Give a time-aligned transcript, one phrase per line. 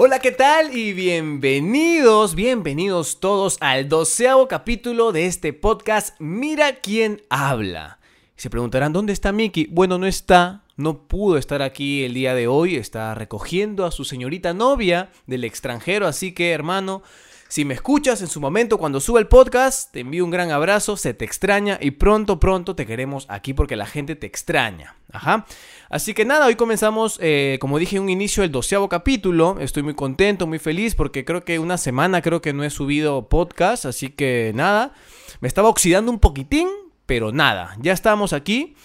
[0.00, 0.76] Hola, ¿qué tal?
[0.76, 7.98] Y bienvenidos, bienvenidos todos al doceavo capítulo de este podcast Mira quién habla.
[8.36, 9.66] Se preguntarán, ¿dónde está Mickey?
[9.68, 14.04] Bueno, no está, no pudo estar aquí el día de hoy, está recogiendo a su
[14.04, 17.02] señorita novia del extranjero, así que hermano,
[17.48, 20.98] si me escuchas en su momento cuando sube el podcast, te envío un gran abrazo,
[20.98, 24.96] se te extraña y pronto, pronto te queremos aquí porque la gente te extraña.
[25.10, 25.46] Ajá.
[25.88, 29.56] Así que nada, hoy comenzamos, eh, como dije en un inicio, el doceavo capítulo.
[29.60, 33.30] Estoy muy contento, muy feliz porque creo que una semana creo que no he subido
[33.30, 34.92] podcast, así que nada,
[35.40, 36.68] me estaba oxidando un poquitín,
[37.06, 38.76] pero nada, ya estamos aquí.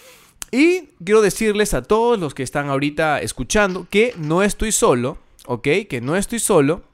[0.50, 5.68] Y quiero decirles a todos los que están ahorita escuchando que no estoy solo, ¿ok?
[5.86, 6.93] Que no estoy solo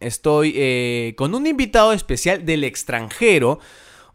[0.00, 3.58] Estoy eh, con un invitado especial del extranjero.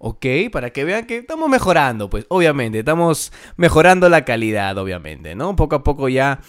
[0.04, 0.26] ¿ok?
[0.52, 5.55] Para que vean que estamos mejorando, pues obviamente, estamos mejorando la calidad, obviamente, ¿no?
[5.55, 6.40] Poco a poco ya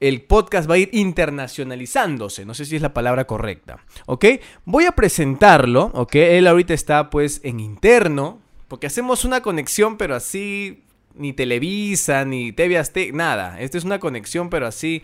[0.00, 4.26] el podcast va a ir internacionalizándose, no sé si es la palabra correcta, ¿ok?
[4.64, 6.14] Voy a presentarlo, ¿ok?
[6.16, 12.52] Él ahorita está pues en interno, porque hacemos una conexión, pero así, ni Televisa, ni
[12.52, 15.02] TV Azteca, nada, esta es una conexión, pero así,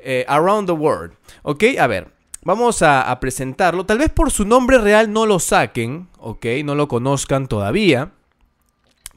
[0.00, 1.64] eh, around the world, ¿ok?
[1.78, 2.08] A ver,
[2.44, 3.86] Vamos a, presentarlo.
[3.86, 6.46] Tal vez por su nombre real no lo saquen, ¿ok?
[6.64, 8.12] No lo conozcan todavía.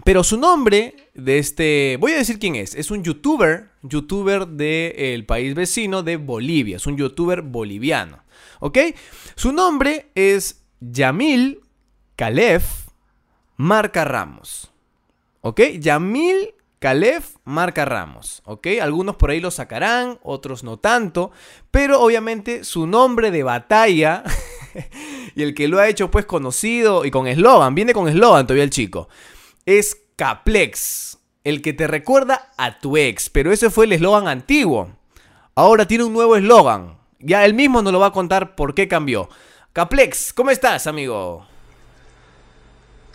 [0.04, 1.98] Pero su nombre de este...
[2.00, 2.76] Voy a decir quién es.
[2.76, 6.78] Es un youtuber, youtuber del país vecino de Bolivia.
[6.78, 8.24] Es un youtuber boliviano,
[8.60, 8.78] ¿ok?
[9.36, 11.62] Su nombre es Yamil
[12.16, 12.86] Calef
[13.58, 14.72] Marca Ramos.
[15.42, 15.62] ¿Ok?
[15.80, 18.68] Yamil Calef marca Ramos, ¿ok?
[18.82, 21.32] Algunos por ahí lo sacarán, otros no tanto,
[21.72, 24.24] pero obviamente su nombre de batalla
[25.36, 28.64] y el que lo ha hecho pues conocido y con eslogan, viene con eslogan todavía
[28.64, 29.10] el chico,
[29.66, 34.90] es Caplex, el que te recuerda a tu ex, pero ese fue el eslogan antiguo.
[35.56, 38.88] Ahora tiene un nuevo eslogan, ya él mismo nos lo va a contar por qué
[38.88, 39.30] cambió.
[39.74, 41.48] Caplex, ¿cómo estás, amigo?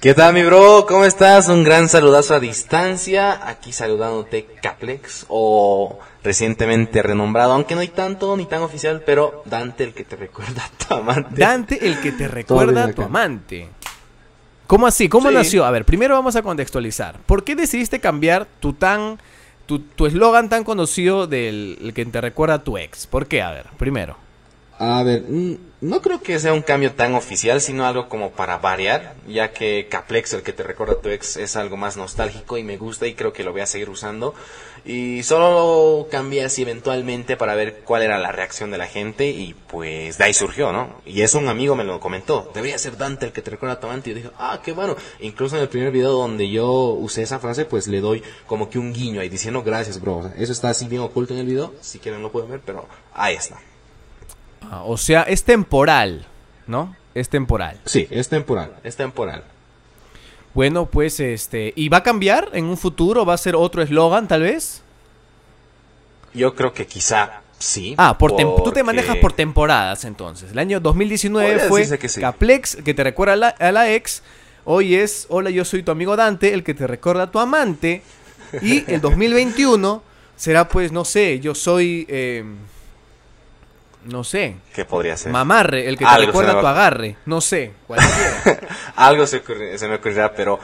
[0.01, 0.87] ¿Qué tal mi bro?
[0.89, 1.51] ¿Cómo estás?
[1.51, 3.47] Un gran saludazo a distancia.
[3.47, 9.85] Aquí saludándote Caplex o recientemente renombrado, aunque no hay tanto ni tan oficial, pero Dante
[9.85, 11.39] el que te recuerda a tu amante.
[11.39, 13.69] Dante el que te recuerda a tu amante.
[14.67, 15.07] ¿Cómo así?
[15.11, 15.67] ¿Cómo nació?
[15.67, 17.19] A ver, primero vamos a contextualizar.
[17.27, 19.19] ¿Por qué decidiste cambiar tu tan
[19.67, 23.07] tu eslogan tan conocido del que te recuerda a tu ex?
[23.07, 23.43] ¿Por qué?
[23.43, 24.17] A ver, primero.
[24.83, 28.57] A ver, mm, no creo que sea un cambio tan oficial, sino algo como para
[28.57, 32.57] variar, ya que Caplex, el que te recuerda a tu ex, es algo más nostálgico
[32.57, 34.35] y me gusta y creo que lo voy a seguir usando.
[34.87, 39.55] Y solo cambié así eventualmente para ver cuál era la reacción de la gente y
[39.69, 41.03] pues de ahí surgió, ¿no?
[41.05, 43.81] Y eso un amigo me lo comentó, debería ser Dante el que te recuerda a
[43.81, 44.09] tu amante.
[44.09, 44.97] Y yo dije, ah, qué bueno.
[45.21, 48.79] Incluso en el primer video donde yo usé esa frase, pues le doy como que
[48.79, 50.33] un guiño ahí diciendo gracias, bro.
[50.39, 53.35] eso está así bien oculto en el video, si quieren lo pueden ver, pero ahí
[53.35, 53.61] está.
[54.63, 56.27] Ah, o sea, es temporal,
[56.67, 56.95] ¿no?
[57.15, 57.81] Es temporal.
[57.85, 59.45] Sí, es temporal, es temporal.
[60.55, 63.25] Bueno, pues este, ¿y va a cambiar en un futuro?
[63.25, 64.83] ¿Va a ser otro eslogan tal vez?
[66.35, 67.95] Yo creo que quizá sí.
[67.99, 70.53] Ah, por tú te manejas por temporadas entonces.
[70.53, 74.23] El año 2019 fue que Caplex, que te recuerda a la, a la, ex.
[74.65, 78.03] Hoy es Hola, yo soy tu amigo Dante, el que te recuerda a tu amante.
[78.63, 80.03] Y el 2021
[80.37, 82.07] será pues, no sé, yo soy...
[82.09, 82.45] Eh,
[84.05, 84.57] no sé.
[84.75, 85.33] ¿Qué podría ser?
[85.33, 87.17] Mamarre, el que te recuerda tu agarre.
[87.27, 87.73] No sé,
[88.97, 89.43] algo se,
[89.89, 90.59] me ocurrirá, pero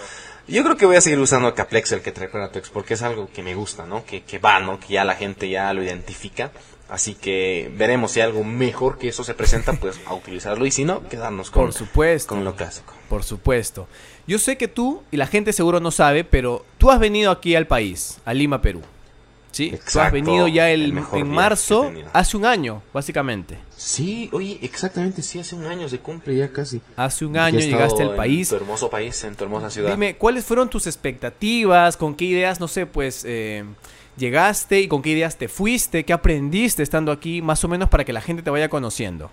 [0.48, 2.94] yo creo que voy a seguir usando Caplex, el que te recuerda tu ex, porque
[2.94, 4.04] es algo que me gusta, ¿no?
[4.04, 4.78] Que, que va, ¿no?
[4.80, 6.50] Que ya la gente ya lo identifica.
[6.88, 10.66] Así que veremos si algo mejor que eso se presenta, pues a utilizarlo.
[10.66, 12.28] Y si no, quedarnos con, Por supuesto.
[12.28, 12.94] con lo clásico.
[13.08, 13.88] Por supuesto.
[14.28, 17.56] Yo sé que tú, y la gente seguro no sabe, pero tú has venido aquí
[17.56, 18.82] al país, a Lima, Perú.
[19.56, 23.56] Sí, tú has venido ya el, en marzo, hace un año, básicamente.
[23.74, 26.82] Sí, oye, exactamente, sí, hace un año se cumple ya casi.
[26.94, 28.52] Hace un año llegaste al país.
[28.52, 29.92] En tu hermoso país, en tu hermosa ciudad.
[29.92, 31.96] Dime, ¿cuáles fueron tus expectativas?
[31.96, 33.64] ¿Con qué ideas, no sé, pues, eh,
[34.18, 36.04] llegaste y con qué ideas te fuiste?
[36.04, 39.30] ¿Qué aprendiste estando aquí, más o menos para que la gente te vaya conociendo?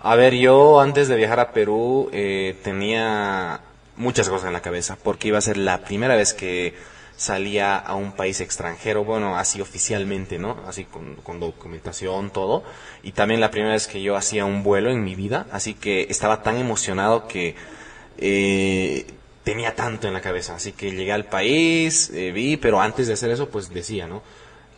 [0.00, 3.60] A ver, yo antes de viajar a Perú eh, tenía
[3.96, 6.74] muchas cosas en la cabeza, porque iba a ser la primera vez que
[7.16, 10.58] salía a un país extranjero, bueno, así oficialmente, ¿no?
[10.66, 12.62] Así con, documentación, todo.
[13.02, 16.06] Y también la primera vez que yo hacía un vuelo en mi vida, así que
[16.10, 17.54] estaba tan emocionado que
[18.18, 19.06] eh,
[19.44, 20.56] tenía tanto en la cabeza.
[20.56, 24.22] Así que llegué al país, eh, vi, pero antes de hacer eso, pues decía, ¿no?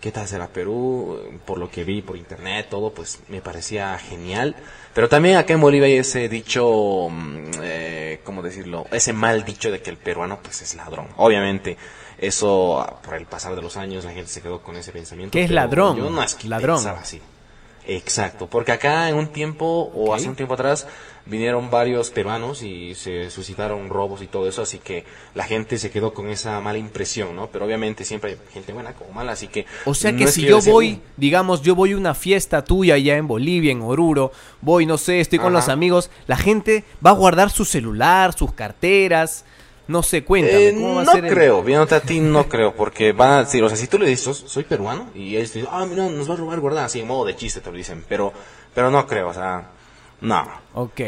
[0.01, 1.41] ¿Qué tal será Perú?
[1.45, 4.55] Por lo que vi por internet, todo, pues me parecía genial.
[4.95, 8.87] Pero también acá en Bolivia hay ese dicho, mm, eh, ¿cómo decirlo?
[8.93, 11.09] Ese mal dicho de que el peruano, pues es ladrón.
[11.17, 11.77] Obviamente
[12.19, 15.33] Eso, por el pasar de los años, la gente se quedó con ese pensamiento.
[15.33, 16.77] Que es ladrón, Yo no es que ladrón.
[16.77, 17.21] pensaba así.
[17.91, 20.87] Exacto, porque acá en un tiempo, o hace un tiempo atrás,
[21.25, 25.91] vinieron varios peruanos y se suscitaron robos y todo eso, así que la gente se
[25.91, 27.47] quedó con esa mala impresión, ¿no?
[27.47, 29.65] Pero obviamente siempre hay gente buena como mala, así que...
[29.87, 33.17] O sea que si yo voy, "Uh, digamos, yo voy a una fiesta tuya allá
[33.17, 35.61] en Bolivia, en Oruro, voy, no sé, estoy con Ajá.
[35.61, 39.47] los amigos, la gente va a guardar su celular, sus carteras,
[39.89, 42.49] no sé, cuéntame, Eh, ¿cómo va no a ser el- creo, viéndote a ti no
[42.49, 45.37] creo, porque van a decir, o sea, si tú le dices, "Sos- soy peruano, y
[45.37, 47.61] ellos te dicen, ah, mira, nos va a robar guardar, así en modo de chiste
[47.61, 48.33] te lo dicen, pero,
[48.75, 49.71] pero no creo, o sea,
[50.21, 50.47] no.
[50.75, 51.01] Ok.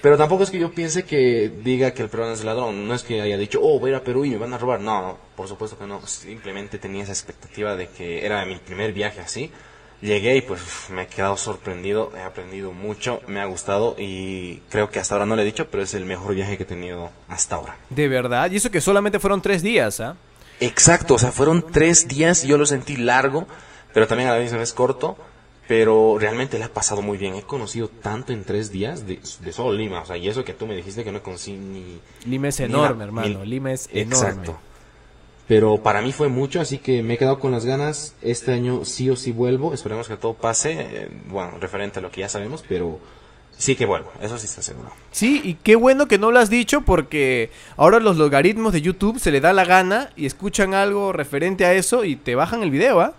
[0.00, 3.04] Pero tampoco es que yo piense que diga que el peruano es ladrón, no es
[3.04, 5.00] que haya dicho, oh, voy a ir a Perú y me van a robar, no,
[5.02, 9.20] no, por supuesto que no, simplemente tenía esa expectativa de que era mi primer viaje
[9.20, 9.52] así.
[10.02, 10.60] Llegué y pues
[10.90, 15.26] me he quedado sorprendido, he aprendido mucho, me ha gustado y creo que hasta ahora
[15.26, 17.76] no le he dicho, pero es el mejor viaje que he tenido hasta ahora.
[17.88, 20.16] De verdad, y eso que solamente fueron tres días, ¿ah?
[20.58, 23.46] Exacto, o sea, fueron tres días, yo lo sentí largo,
[23.94, 25.16] pero también a la misma vez corto,
[25.68, 27.34] pero realmente le ha pasado muy bien.
[27.36, 30.52] He conocido tanto en tres días de, de solo Lima, o sea, y eso que
[30.52, 32.00] tú me dijiste que no conocí ni...
[32.26, 34.28] Lima es ni enorme, la- hermano, ni- Lima es enorme.
[34.28, 34.58] Exacto.
[35.52, 38.14] Pero para mí fue mucho, así que me he quedado con las ganas.
[38.22, 42.10] Este año sí o sí vuelvo, esperemos que todo pase, eh, bueno, referente a lo
[42.10, 42.98] que ya sabemos, pero
[43.58, 44.90] sí que vuelvo, eso sí está seguro.
[45.10, 49.18] Sí, y qué bueno que no lo has dicho porque ahora los logaritmos de YouTube
[49.18, 52.70] se le da la gana y escuchan algo referente a eso y te bajan el
[52.70, 53.12] video, ¿ah?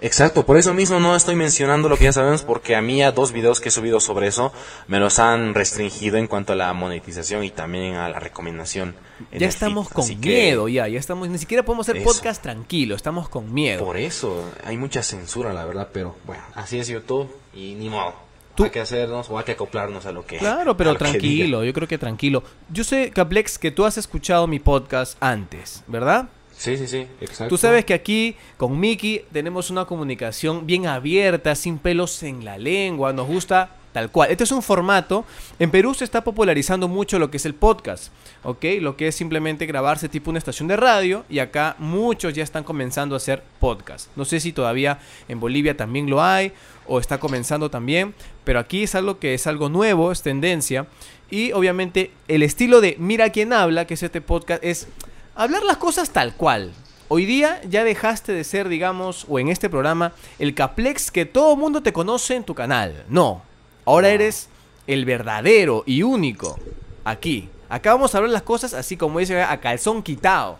[0.00, 3.12] Exacto, por eso mismo no estoy mencionando lo que ya sabemos porque a mí a
[3.12, 4.52] dos videos que he subido sobre eso
[4.88, 8.94] me los han restringido en cuanto a la monetización y también a la recomendación.
[9.32, 12.06] en Ya estamos feed, con miedo, ya, ya estamos, ni siquiera podemos hacer Eso.
[12.12, 13.84] podcast tranquilo, estamos con miedo.
[13.84, 18.14] Por eso hay mucha censura, la verdad, pero bueno, así es YouTube y ni modo.
[18.54, 21.72] Tú- Hay que hacernos o hay que acoplarnos a lo que Claro, pero tranquilo, yo
[21.74, 22.42] creo que tranquilo.
[22.70, 26.28] Yo sé, Caplex, que tú has escuchado mi podcast antes, ¿verdad?
[26.56, 27.48] Sí, sí, sí, exacto.
[27.48, 32.56] Tú sabes que aquí con Miki tenemos una comunicación bien abierta, sin pelos en la
[32.56, 34.30] lengua, nos gusta tal cual.
[34.30, 35.24] Este es un formato,
[35.58, 38.12] en Perú se está popularizando mucho lo que es el podcast,
[38.42, 38.64] ¿ok?
[38.80, 42.62] Lo que es simplemente grabarse tipo una estación de radio y acá muchos ya están
[42.62, 44.10] comenzando a hacer podcast.
[44.14, 44.98] No sé si todavía
[45.28, 46.52] en Bolivia también lo hay
[46.86, 48.14] o está comenzando también,
[48.44, 50.86] pero aquí es algo que es algo nuevo, es tendencia
[51.30, 54.88] y obviamente el estilo de Mira quién habla, que es este podcast, es
[55.36, 56.72] hablar las cosas tal cual.
[57.08, 61.54] Hoy día ya dejaste de ser, digamos, o en este programa, el caplex que todo
[61.54, 63.04] mundo te conoce en tu canal.
[63.08, 63.42] No,
[63.84, 64.48] ahora eres
[64.88, 66.58] el verdadero y único.
[67.04, 67.48] Aquí.
[67.68, 70.58] Acá vamos a hablar las cosas así como dice, a calzón quitado.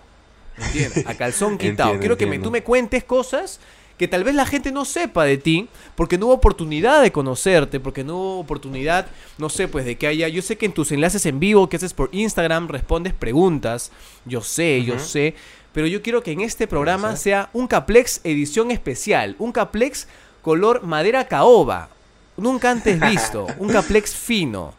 [0.58, 1.06] ¿Entiendes?
[1.06, 1.90] A calzón quitado.
[1.94, 2.48] Entiendo, Quiero que me- entiendo.
[2.48, 3.60] tú me cuentes cosas
[3.98, 7.80] que tal vez la gente no sepa de ti, porque no hubo oportunidad de conocerte,
[7.80, 9.06] porque no hubo oportunidad,
[9.38, 11.76] no sé, pues de que haya, yo sé que en tus enlaces en vivo que
[11.76, 13.90] haces por Instagram respondes preguntas,
[14.26, 15.34] yo sé, yo sé,
[15.72, 20.08] pero yo quiero que en este programa sea un Caplex edición especial, un Caplex
[20.42, 21.88] color madera caoba,
[22.36, 24.74] nunca antes visto, un Caplex fino.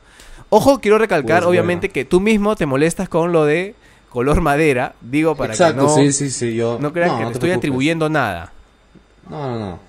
[0.49, 1.93] Ojo, quiero recalcar, Pues, obviamente, bueno.
[1.93, 3.75] que tú mismo te molestas con lo de
[4.09, 6.77] color madera, digo para Exacto, que no, sí, sí, sí, yo...
[6.79, 7.57] no crean que no te te estoy preocupes.
[7.57, 8.53] atribuyendo nada.
[9.29, 9.79] No, no, no.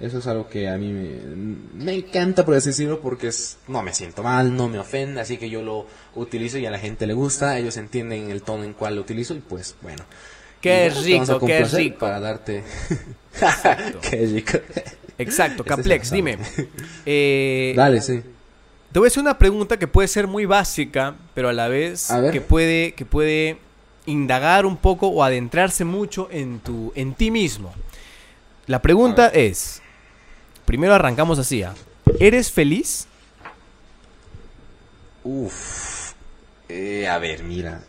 [0.00, 3.82] Eso es algo que a mí me, me encanta, por así decirlo, porque es, no
[3.82, 7.06] me siento mal, no me ofende, así que yo lo utilizo y a la gente
[7.06, 10.04] le gusta, ellos entienden el tono en cual lo utilizo y pues bueno.
[10.60, 11.98] Qué rico, qué rico.
[11.98, 12.62] Para darte...
[14.02, 14.58] qué rico.
[15.18, 16.38] Exacto, Este es Caplex, dime.
[17.06, 18.22] eh, Dale, sí.
[18.92, 22.10] Te voy a hacer una pregunta que puede ser muy básica, pero a la vez
[22.10, 23.58] A que puede, que puede
[24.06, 27.74] indagar un poco o adentrarse mucho en tu, en ti mismo.
[28.68, 29.82] La pregunta es,
[30.66, 31.74] primero arrancamos así, ¿ah?
[32.20, 33.06] ¿eres feliz?
[35.24, 36.12] Uf.
[36.68, 37.82] Eh, a ver, mira.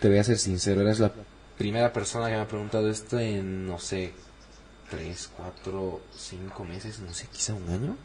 [0.00, 1.10] Te voy a ser sincero, eres la
[1.56, 4.12] primera persona que me ha preguntado esto en, no sé,
[4.90, 7.96] tres, cuatro, cinco meses, no sé, quizá un año.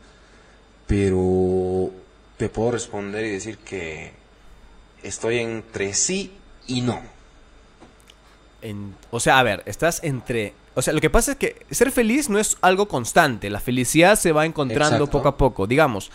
[0.87, 1.91] Pero
[2.37, 4.13] te puedo responder y decir que
[5.03, 6.31] estoy entre sí
[6.67, 7.01] y no.
[8.61, 10.53] En- o sea, a ver, estás entre...
[10.73, 13.49] O sea, lo que pasa es que ser feliz no es algo constante.
[13.49, 15.11] La felicidad se va encontrando Exacto.
[15.11, 15.67] poco a poco.
[15.67, 16.11] Digamos,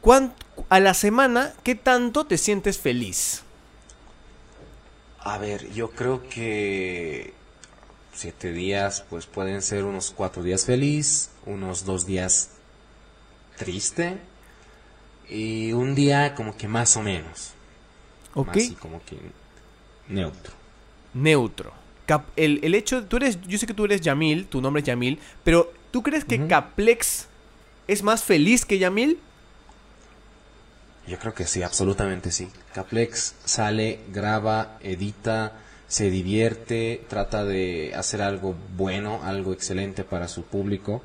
[0.00, 0.32] ¿cuán-
[0.70, 3.42] a la semana, ¿qué tanto te sientes feliz?
[5.20, 7.32] A ver, yo creo que
[8.12, 12.50] siete días, pues pueden ser unos cuatro días feliz, unos dos días
[13.56, 14.18] triste
[15.28, 17.52] y un día como que más o menos.
[18.34, 18.48] ¿Ok?
[18.48, 19.18] Más así como que
[20.08, 20.52] neutro.
[21.14, 21.72] Neutro.
[22.36, 25.18] El, el hecho, tú eres, yo sé que tú eres Yamil, tu nombre es Yamil,
[25.42, 26.46] pero ¿tú crees que.
[26.46, 27.28] Caplex
[27.88, 29.18] es más feliz que Yamil?
[31.06, 32.48] Yo creo que sí, absolutamente sí.
[32.72, 35.52] Caplex sale, graba, edita,
[35.86, 41.02] se divierte, trata de hacer algo bueno, algo excelente para su público.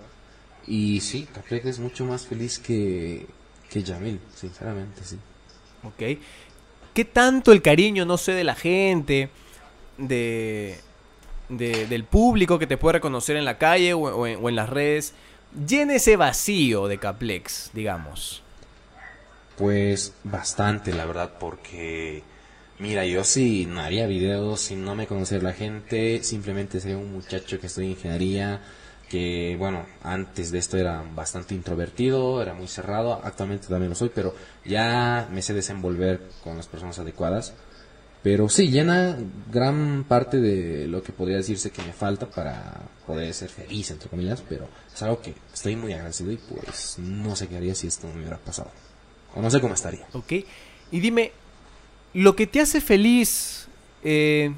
[0.68, 3.26] Y sí, Caplex es mucho más feliz que,
[3.70, 5.18] que Yamil, sinceramente, sí.
[5.84, 6.20] Ok.
[6.94, 9.30] ¿Qué tanto el cariño, no sé, de la gente,
[9.98, 10.80] de,
[11.50, 15.14] de- del público que te puede reconocer en la calle o, en las redes,
[15.68, 18.44] llena ese vacío de Caplex, digamos?
[19.58, 22.24] Pues bastante, la verdad, porque
[22.80, 27.12] mira, yo si no haría videos, si no me conociera la gente, simplemente sería un
[27.12, 28.62] muchacho que estudia ingeniería,
[29.10, 34.12] que bueno, antes de esto era bastante introvertido, era muy cerrado, actualmente también lo soy,
[34.14, 37.54] pero ya me sé desenvolver con las personas adecuadas.
[38.22, 39.18] Pero sí, llena
[39.50, 44.10] gran parte de lo que podría decirse que me falta para poder ser feliz, entre
[44.10, 47.88] comillas, pero es algo que estoy muy agradecido y pues no sé qué haría si
[47.88, 48.72] esto no me hubiera pasado.
[49.36, 50.06] O no sé cómo estaría.
[50.12, 50.34] Ok.
[50.92, 51.32] Y dime,
[52.14, 53.68] lo que te hace feliz,
[54.04, 54.52] eh,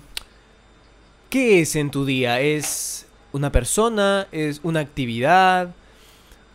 [1.30, 2.41] ¿qué es en tu día?
[2.41, 4.27] ¿Es una persona?
[4.32, 5.75] ¿Es una actividad?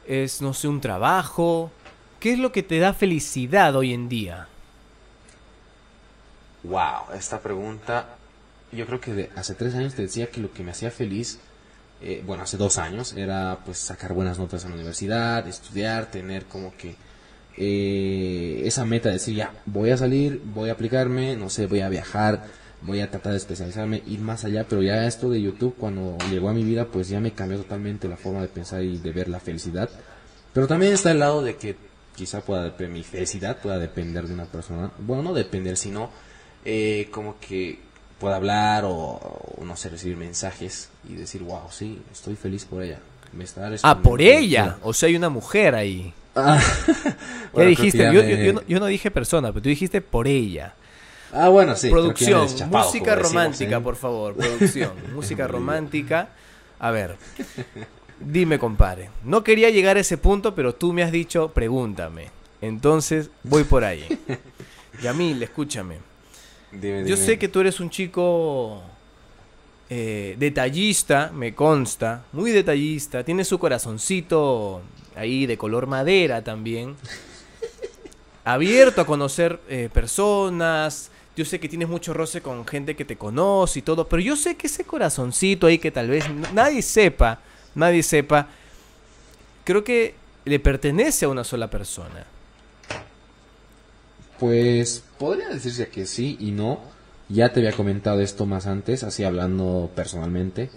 [0.08, 1.70] ¿Es, no sé, un trabajo?
[2.18, 4.48] ¿Qué es lo que te da felicidad hoy en día?
[6.68, 8.16] Wow, esta pregunta,
[8.72, 11.38] yo creo que de- hace tres años te decía que lo que me hacía feliz,
[12.02, 16.46] eh, bueno, hace dos años, era pues sacar buenas notas en la universidad, estudiar, tener
[16.46, 16.96] como que
[17.56, 21.80] eh, esa meta de decir, ya, voy a salir, voy a aplicarme, no sé, voy
[21.80, 22.44] a viajar,
[22.82, 26.48] voy a tratar de especializarme, ir más allá, pero ya esto de YouTube cuando llegó
[26.48, 29.28] a mi vida, pues ya me cambió totalmente la forma de pensar y de ver
[29.28, 29.88] la felicidad.
[30.52, 31.76] Pero también está el lado de que
[32.14, 34.90] quizá pueda mi felicidad pueda depender de una persona.
[34.98, 36.10] Bueno, no depender, sino
[36.66, 37.78] eh, como que
[38.18, 42.82] pueda hablar o, o, no sé, recibir mensajes y decir, wow, sí, estoy feliz por
[42.82, 42.98] ella.
[43.32, 44.78] Me está Ah, por ella.
[44.82, 46.12] O sea, hay una mujer ahí.
[46.34, 46.60] Ah,
[47.54, 47.98] ¿Qué dijiste?
[48.12, 50.26] Yo, que ya yo- me- yo no, yo no dije persona, pero tú dijiste por
[50.28, 50.74] ella.
[51.32, 51.88] Ah, bueno, sí.
[51.90, 53.80] Producción, música decimos, romántica, ¿eh?
[53.80, 54.34] por favor.
[54.36, 56.28] Producción, música romántica.
[56.78, 57.16] A ver,
[58.20, 59.10] dime, compadre.
[59.24, 62.30] No quería llegar a ese punto, pero tú me has dicho, pregúntame.
[62.62, 64.06] Entonces, voy por ahí.
[65.02, 65.98] Yamil, escúchame.
[66.80, 68.82] Dime, Yo sé que tú eres un chico
[69.88, 73.22] eh, detallista, me consta, muy detallista.
[73.22, 74.82] Tiene su corazoncito
[75.14, 76.96] ahí de color madera también.
[78.44, 81.10] Abierto a conocer eh, personas.
[81.36, 84.36] Yo sé que tienes mucho roce con gente que te conoce y todo, pero yo
[84.36, 87.40] sé que ese corazoncito ahí que tal vez nadie sepa,
[87.74, 88.48] nadie sepa,
[89.64, 90.14] creo que
[90.46, 92.24] le pertenece a una sola persona.
[94.38, 96.80] Pues podría decirse que sí y no.
[97.28, 100.70] Ya te había comentado esto más antes, así hablando personalmente.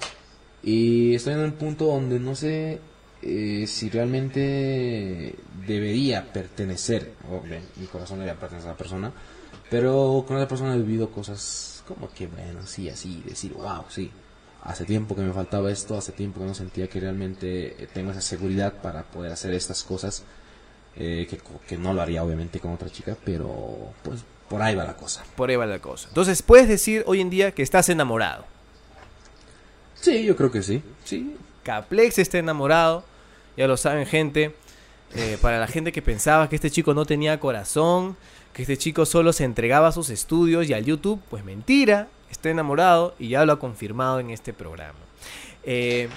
[0.63, 2.79] Y estoy en un punto donde no sé
[3.22, 5.36] eh, si realmente
[5.67, 7.13] debería pertenecer.
[7.29, 9.12] o mi corazón debería pertenecer a la persona.
[9.69, 14.12] Pero con esa persona he vivido cosas como que, bueno, sí, así, decir, wow, sí.
[14.63, 18.12] Hace tiempo que me faltaba esto, hace tiempo que no sentía que realmente eh, tengo
[18.12, 20.24] esa seguridad para poder hacer estas cosas.
[20.99, 24.83] Eh, que, que no lo haría obviamente con otra chica, pero pues por ahí va
[24.83, 25.23] la cosa.
[25.35, 26.09] Por ahí va la cosa.
[26.09, 28.45] Entonces, puedes decir hoy en día que estás enamorado.
[29.95, 30.81] Sí, yo creo que sí.
[31.05, 33.03] Sí, Caplex está enamorado.
[33.55, 34.55] Ya lo saben, gente.
[35.15, 38.15] Eh, para la gente que pensaba que este chico no tenía corazón,
[38.53, 42.07] que este chico solo se entregaba a sus estudios y al YouTube, pues mentira.
[42.31, 44.99] Está enamorado y ya lo ha confirmado en este programa.
[45.63, 46.09] Eh,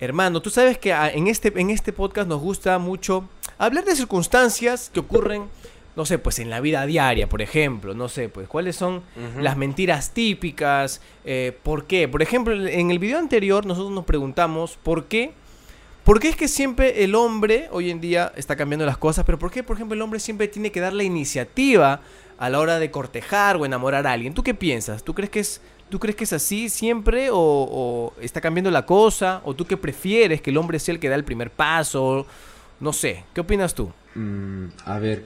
[0.00, 3.28] hermano, tú sabes que en este, en este podcast nos gusta mucho
[3.58, 5.44] hablar de circunstancias que ocurren,
[5.96, 7.92] no sé, pues en la vida diaria, por ejemplo.
[7.94, 9.02] No sé, pues cuáles son
[9.40, 12.08] las mentiras típicas, eh, ¿por qué?
[12.08, 15.32] Por ejemplo, en el video anterior nosotros nos preguntamos por qué,
[16.04, 19.38] por qué es que siempre el hombre, hoy en día está cambiando las cosas, pero
[19.38, 22.00] por qué, por ejemplo, el hombre siempre tiene que dar la iniciativa
[22.38, 24.32] a la hora de cortejar o enamorar a alguien.
[24.32, 25.02] ¿Tú qué piensas?
[25.02, 28.86] ¿Tú crees que es, tú crees que es así siempre o, o está cambiando la
[28.86, 29.42] cosa?
[29.44, 32.24] ¿O tú qué prefieres que el hombre sea el que da el primer paso?
[32.80, 33.92] No sé, ¿qué opinas tú?
[34.14, 35.24] Mm, a ver,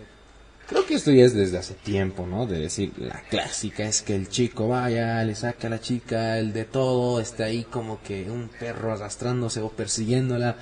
[0.66, 2.47] creo que esto ya es desde hace tiempo, ¿no?
[2.47, 6.52] De decir, la clásica es que el chico vaya, le saca a la chica el
[6.52, 10.56] de todo, está ahí como que un perro arrastrándose o persiguiéndola.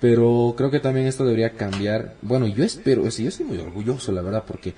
[0.00, 2.14] Pero creo que también esto debería cambiar.
[2.22, 4.74] Bueno, yo espero, sí, yo estoy muy orgulloso, la verdad, porque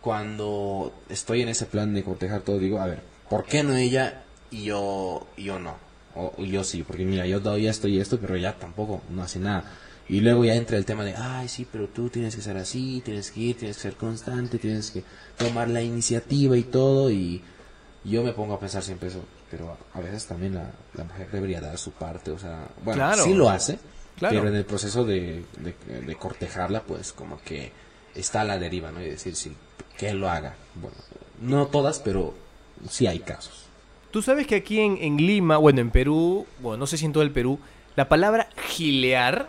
[0.00, 4.24] cuando estoy en ese plan de cortejar todo, digo, a ver, ¿por qué no ella
[4.50, 5.76] y yo, yo no?
[6.14, 9.64] O yo sí, porque mira, yo todavía estoy esto, pero ella tampoco, no hace nada.
[10.08, 13.00] Y luego ya entra el tema de, ay, sí, pero tú tienes que ser así,
[13.04, 15.02] tienes que ir, tienes que ser constante, tienes que
[15.38, 17.10] tomar la iniciativa y todo.
[17.10, 17.42] Y
[18.04, 21.60] yo me pongo a pensar siempre eso, pero a veces también la, la mujer debería
[21.60, 23.24] dar su parte, o sea, bueno, Claro.
[23.24, 23.78] sí lo hace,
[24.18, 24.36] Claro.
[24.36, 27.72] pero en el proceso de, de, de cortejarla, pues como que
[28.14, 29.00] está a la deriva, ¿no?
[29.00, 29.56] Y decir, sí,
[29.96, 30.54] que él lo haga.
[30.74, 30.96] Bueno,
[31.40, 32.34] no todas, pero
[32.90, 33.64] sí hay casos.
[34.10, 37.12] tú sabes que aquí en, en Lima, bueno, en Perú, bueno, no sé si en
[37.14, 37.58] todo el Perú,
[37.96, 39.48] la palabra gilear,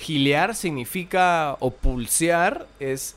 [0.00, 3.16] gilear significa o pulsear, es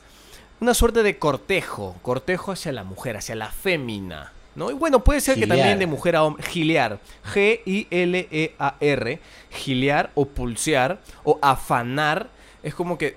[0.60, 4.32] una suerte de cortejo, cortejo hacia la mujer, hacia la fémina.
[4.54, 4.70] ¿No?
[4.70, 7.00] Y bueno, puede ser que también de mujer a hombre, gilear,
[7.34, 9.18] G-I-L-E-A-R,
[9.50, 12.28] gilear o pulsear o afanar,
[12.62, 13.16] es como que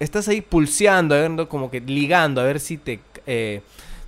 [0.00, 3.60] estás ahí pulseando, como que ligando, a ver si te, eh,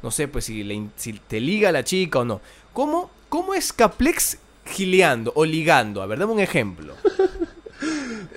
[0.02, 2.40] no sé, pues si, le si te liga la chica o no.
[2.72, 6.00] ¿Cómo, cómo es Caplex gileando o ligando?
[6.00, 6.94] A ver, dame un ejemplo.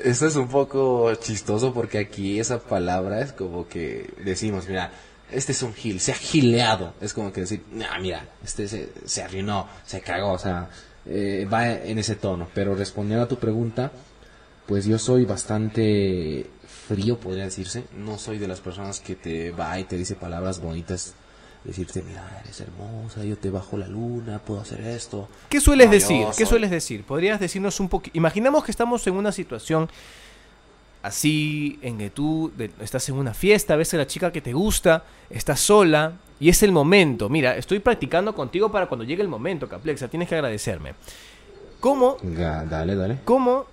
[0.07, 4.89] Esto es un poco chistoso porque aquí esa palabra es como que decimos, mira,
[5.29, 6.93] este es un gil, se ha gileado.
[7.01, 7.61] Es como que decir,
[7.99, 10.69] mira, este se, se arruinó, se cagó, o sea,
[11.05, 12.47] eh, va en ese tono.
[12.53, 13.91] Pero respondiendo a tu pregunta,
[14.65, 16.49] pues yo soy bastante
[16.87, 17.83] frío, podría decirse.
[17.93, 21.15] No soy de las personas que te va y te dice palabras bonitas.
[21.67, 25.27] Decirte, mira, eres hermosa, yo te bajo la luna, puedo hacer esto.
[25.49, 26.25] ¿Qué sueles No, decir?
[26.37, 27.03] ¿Qué sueles decir?
[27.03, 28.17] ¿Podrías decirnos un poquito?
[28.17, 29.89] Imaginamos que estamos en una situación
[31.03, 34.53] así, en que tú de- estás en una fiesta, ves a la chica que te
[34.53, 37.29] gusta, estás sola y es el momento.
[37.29, 40.93] Mira, estoy practicando contigo para cuando llegue el momento, Caplexa, tienes que agradecerme.
[41.79, 43.19] ¿Cómo, Dale, dale.
[43.23, 43.65] cómo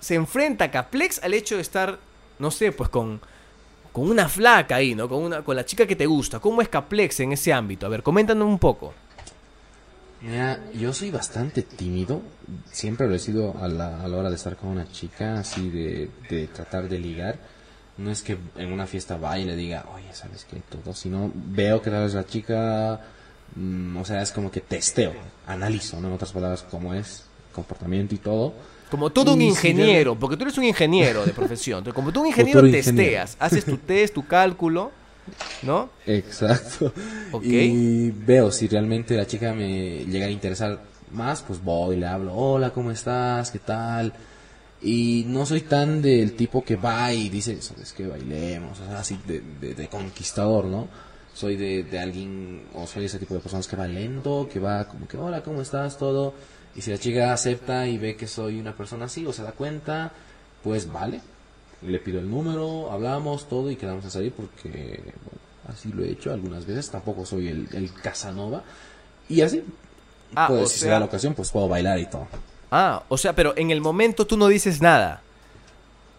[0.00, 1.98] se enfrenta Caplex al hecho de estar,
[2.38, 3.20] no sé, pues con,
[3.92, 5.08] con una flaca ahí, ¿no?
[5.08, 6.40] Con, una, con la chica que te gusta.
[6.40, 7.86] ¿Cómo es Caplex en ese ámbito?
[7.86, 8.94] A ver, coméntanos un poco.
[10.22, 12.22] Mira, yo soy bastante tímido,
[12.70, 15.68] siempre lo he sido a la, a la hora de estar con una chica, así
[15.68, 17.38] de, tratar de ligar.
[17.98, 20.62] No es que en una fiesta vaya y le diga, oye, ¿sabes qué?
[20.70, 23.00] Todo, sino veo que vez la chica,
[23.56, 25.12] mm, o sea, es como que testeo,
[25.46, 26.06] analizo, ¿no?
[26.06, 28.54] En otras palabras, cómo es, comportamiento y todo.
[28.92, 31.78] Como todo un ingeniero, porque tú eres un ingeniero de profesión.
[31.78, 32.60] Entonces, como tú un ingeniero
[32.94, 34.92] testeas, haces tu test, tu cálculo,
[35.62, 35.88] ¿no?
[36.06, 36.92] Exacto.
[37.42, 40.80] Y veo si realmente la chica me llega a interesar
[41.12, 43.50] más, pues voy, le hablo, hola, ¿cómo estás?
[43.50, 44.12] ¿Qué tal?
[44.82, 48.06] Y no soy tan del tipo que va y dice, ¿sabes qué?
[48.06, 50.88] Bailemos, o sea, así de, de- de conquistador, ¿no?
[51.34, 54.86] Soy de, de alguien, o soy ese tipo de personas que va lento, que va
[54.86, 55.96] como que, hola, ¿cómo estás?
[55.98, 56.34] Todo.
[56.74, 59.52] Y si la chica acepta y ve que soy una persona así, o se da
[59.52, 60.12] cuenta,
[60.62, 61.20] pues vale.
[61.82, 66.10] Le pido el número, hablamos, todo y quedamos a salir porque, bueno, así lo he
[66.10, 66.90] hecho algunas veces.
[66.90, 68.62] Tampoco soy el, el Casanova.
[69.28, 69.62] Y así,
[70.34, 72.26] Ah, pues, si se da la ocasión, pues puedo bailar y todo.
[72.70, 75.20] Ah, o sea, pero en el momento tú no dices nada.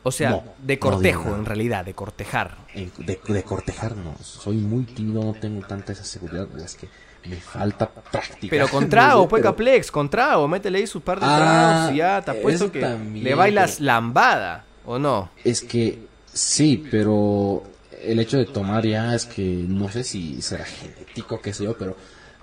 [0.04, 2.58] O sea, No, de cortejo, en realidad, de cortejar.
[2.74, 6.89] En- de, de cortejar no, soy muy tímido, no tengo tanta esa seguridad, es que
[7.30, 8.48] me falta práctica.
[8.50, 11.26] Pero con No trago, sé, pues, pero- Caplex, con trago, métele ahí su par de
[11.26, 15.30] Ah, tragos y ya te apuesto que también, le bailas pero- lambada, ¿o no?
[15.44, 16.00] Es que
[16.34, 17.63] sí, pero
[18.02, 21.78] el hecho de tomar ya es que no sé si será genético, qué sé yo,
[21.78, 21.96] pero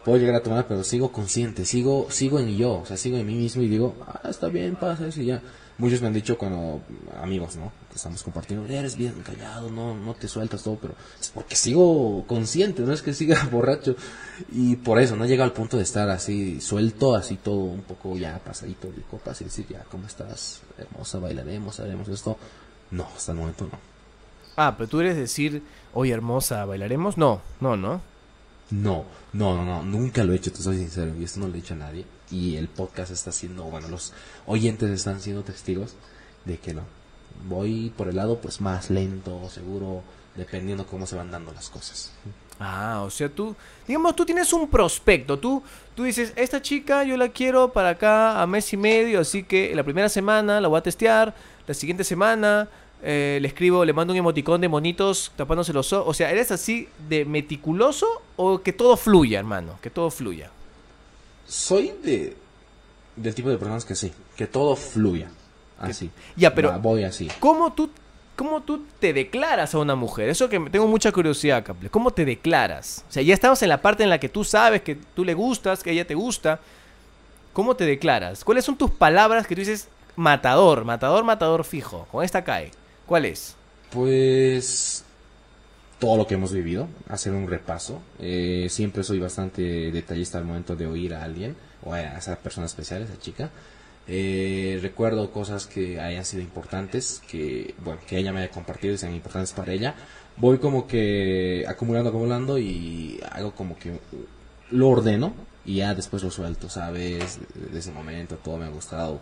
[0.02, 3.26] puedo llegar a tomar, pero sigo consciente, sigo sigo en yo, o sea, sigo en
[3.26, 5.42] mí mismo y digo, ah, está bien, pasa eso y ya.
[5.80, 6.82] Muchos me han dicho cuando,
[7.22, 7.72] amigos, ¿no?
[7.88, 12.22] Que estamos compartiendo, eres bien callado, no, no te sueltas todo, pero es porque sigo
[12.26, 13.96] consciente, no es que siga borracho.
[14.52, 18.14] Y por eso, no llega al punto de estar así suelto, así todo un poco
[18.18, 20.60] ya pasadito de copas y decir, ya, ¿cómo estás?
[20.76, 22.36] Hermosa, bailaremos, haremos esto.
[22.90, 23.78] No, hasta el momento no.
[24.56, 25.62] Ah, pero tú eres decir,
[25.94, 27.16] oye hermosa, ¿bailaremos?
[27.16, 28.02] No, no, no.
[28.70, 31.54] No, no, no, no, nunca lo he hecho, te soy sincero, y esto no lo
[31.54, 32.04] he dicho a nadie.
[32.30, 34.12] Y el podcast está siendo, bueno, los
[34.46, 35.94] oyentes están siendo testigos
[36.44, 36.82] de que no.
[37.48, 40.02] Voy por el lado, pues más lento, seguro,
[40.36, 42.12] dependiendo cómo se van dando las cosas.
[42.58, 43.56] Ah, o sea, tú,
[43.88, 45.62] digamos, tú tienes un prospecto, tú,
[45.94, 49.74] tú dices, esta chica yo la quiero para acá a mes y medio, así que
[49.74, 51.34] la primera semana la voy a testear,
[51.66, 52.68] la siguiente semana
[53.02, 56.52] eh, le escribo, le mando un emoticón de monitos tapándose los ojos, o sea, ¿eres
[56.52, 59.78] así de meticuloso o que todo fluya, hermano?
[59.80, 60.50] Que todo fluya.
[61.50, 62.36] Soy de
[63.16, 65.28] del tipo de personas que sí, que todo fluya.
[65.78, 66.10] Así.
[66.36, 67.28] Ya, pero- voy así.
[67.40, 67.90] ¿Cómo tú,
[68.36, 70.28] ¿Cómo tú te declaras a una mujer?
[70.30, 71.90] Eso que tengo mucha curiosidad, Caple.
[71.90, 73.04] ¿Cómo te declaras?
[73.08, 75.34] O sea, ya estamos en la parte en la que tú sabes que tú le
[75.34, 76.60] gustas, que ella te gusta.
[77.52, 78.44] ¿Cómo te declaras?
[78.44, 82.06] ¿Cuáles son tus palabras que tú dices matador, matador, matador fijo?
[82.10, 82.70] Con esta cae.
[83.06, 83.56] ¿Cuál es?
[83.90, 85.04] Pues
[86.00, 88.00] todo lo que hemos vivido, hacer un repaso.
[88.18, 92.66] Eh, siempre soy bastante detallista al momento de oír a alguien o a esa persona
[92.66, 93.50] especial, esa chica.
[94.08, 98.98] Eh, recuerdo cosas que hayan sido importantes, que bueno, que ella me haya compartido y
[98.98, 99.94] sean importantes para ella.
[100.36, 104.00] Voy como que acumulando, acumulando y hago como que
[104.70, 105.34] lo ordeno
[105.66, 107.40] y ya después lo suelto, ¿sabes?
[107.54, 109.20] Desde ese momento todo me ha gustado.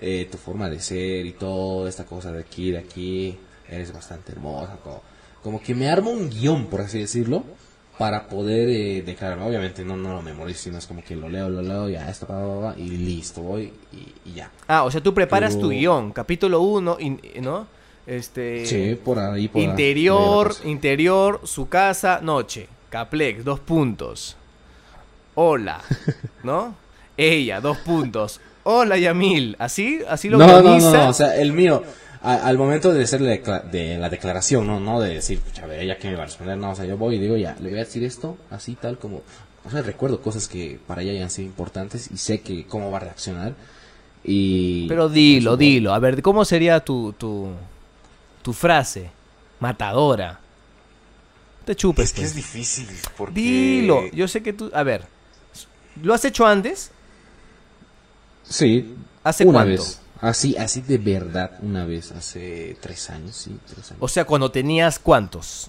[0.00, 4.32] Eh, tu forma de ser y todo, esta cosa de aquí, de aquí, eres bastante
[4.32, 4.78] hermosa.
[4.82, 5.02] Como,
[5.42, 7.44] como que me armo un guion, por así decirlo,
[7.98, 9.44] para poder eh, declararme.
[9.44, 12.26] Obviamente no, no lo memorizo, sino es como que lo leo, lo leo, ya esto,
[12.26, 14.50] pa, pa, pa, y listo, voy y, y ya.
[14.66, 16.98] Ah, o sea, tú preparas Pero- tu guion, capítulo 1,
[17.42, 17.66] ¿no?
[18.06, 18.66] Este...
[18.66, 22.68] Sí, por ahí, por Interior, ahí interior, su casa, noche.
[22.90, 24.36] Caplex, dos puntos.
[25.34, 25.80] Hola,
[26.42, 26.74] ¿no?
[27.16, 28.40] Ella, dos puntos.
[28.64, 29.56] Hola, Yamil.
[29.58, 30.00] ¿Así?
[30.08, 31.82] ¿Así lo no, no, no, o sea, el mío,
[32.22, 35.66] a- al momento de hacer la, de la declaración, no, no de decir, pucha, a
[35.66, 37.56] ver, ella que me va a responder, no, o sea, yo voy y digo, ya,
[37.60, 39.22] le voy a decir esto, así, tal, como,
[39.64, 42.98] o sea, recuerdo cosas que para ella hayan sido importantes y sé que cómo va
[42.98, 43.54] a reaccionar
[44.24, 44.86] y...
[44.88, 45.92] Pero dilo, dilo.
[45.94, 47.48] A ver, ¿cómo sería tu, tu,
[48.42, 49.10] tu frase?
[49.58, 50.38] Matadora.
[51.64, 52.06] Te chupes.
[52.06, 52.30] Es que pues.
[52.30, 53.34] es difícil, porque...
[53.40, 54.08] Dilo.
[54.12, 54.70] Yo sé que tú...
[54.74, 55.06] A ver.
[56.02, 56.90] ¿Lo has hecho antes?
[58.44, 59.82] Sí, ¿Hace una cuánto?
[59.82, 60.00] vez.
[60.22, 64.00] Así, así de verdad, una vez, hace tres años, sí, tres años.
[64.00, 65.68] O sea, cuando tenías cuántos?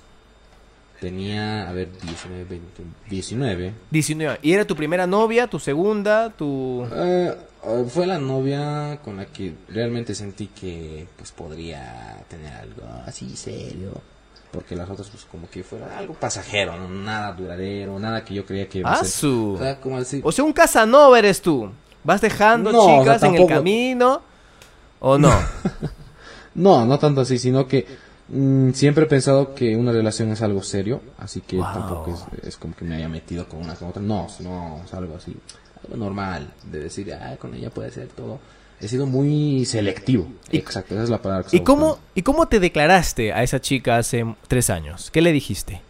[1.02, 3.74] Tenía, a ver, 19, 20, 19.
[3.89, 4.39] 19.
[4.44, 6.88] ¿Y era tu primera novia, tu segunda, tu...
[6.94, 7.36] Eh,
[7.66, 13.36] eh, fue la novia con la que realmente sentí que pues podría tener algo así
[13.36, 13.92] serio.
[14.52, 16.88] Porque las otras pues como que fuera algo pasajero, ¿no?
[16.88, 19.30] nada duradero, nada que yo creía que iba a ¡Ah, ser.
[19.30, 21.72] O sea, como decir, O sea, un Casanova eres tú.
[22.04, 24.22] ¿Vas dejando No, o sea, chicas en el camino?
[25.06, 25.30] ¿O no?
[26.56, 27.84] No, no tanto así, sino que
[28.30, 31.66] mm, siempre he pensado que una relación es algo serio, así que Wow.
[31.74, 34.04] tampoco es, es como que me haya metido con una con otra.
[34.04, 35.36] No, no, es algo así,
[35.84, 38.39] algo normal, de decir, ah, con ella puede ser todo.
[38.80, 40.28] He sido muy selectivo.
[40.52, 42.08] Y- Exacto, esa es la palabra que ¿Y cómo, buscando.
[42.13, 45.10] ¿Y cómo te declaraste a esa chica hace tres años?
[45.10, 45.82] ¿Qué le dijiste?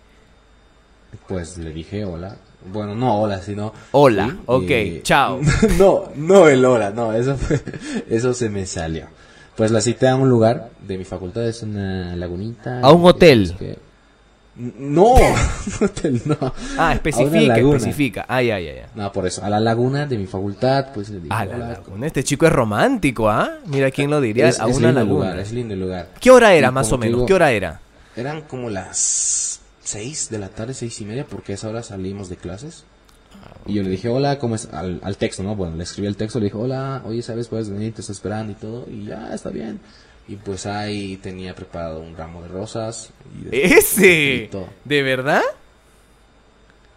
[1.27, 2.37] Pues le dije hola.
[2.71, 3.73] Bueno, no hola, sino...
[3.91, 5.39] Hola, sí, ok, eh, chao.
[5.79, 7.59] no, no el hola, no, eso fue,
[8.09, 9.07] eso se me salió.
[9.55, 12.79] Pues la cité a un lugar de mi facultad, es una lagunita.
[12.81, 13.43] ¿A un hotel?
[13.43, 13.77] es que-
[14.55, 16.37] No, un hotel no.
[16.77, 18.25] Ah, A especifica, especifica.
[18.27, 18.81] Ay, ay, ay.
[18.95, 22.07] No, por eso, a la laguna de mi facultad, pues le dije Ah, la laguna.
[22.07, 23.57] Este chico es romántico, ¿ah?
[23.67, 24.47] Mira quién lo diría.
[24.49, 25.25] Es, a es una lindo el laguna.
[25.25, 26.09] lugar, es lindo el lugar.
[26.19, 27.15] ¿Qué hora era, Y más o menos?
[27.15, 27.79] digo, ¿Qué hora era?
[28.15, 29.59] Eran como las
[29.93, 32.83] seis de la tarde, seis y media, porque a esa hora salimos de clases.
[33.65, 34.67] Y yo le dije, hola, ¿cómo es?
[34.73, 35.55] Al, al texto, ¿no?
[35.55, 37.47] Bueno, le escribí el texto, le dije, hola, oye, ¿sabes?
[37.47, 38.85] Puedes venir, te estoy esperando y todo.
[38.89, 39.79] Y ya, está bien.
[40.27, 43.09] Y pues ahí tenía preparado un ramo de rosas.
[43.35, 44.49] y un ¡Ese!
[44.85, 45.41] ¿De verdad?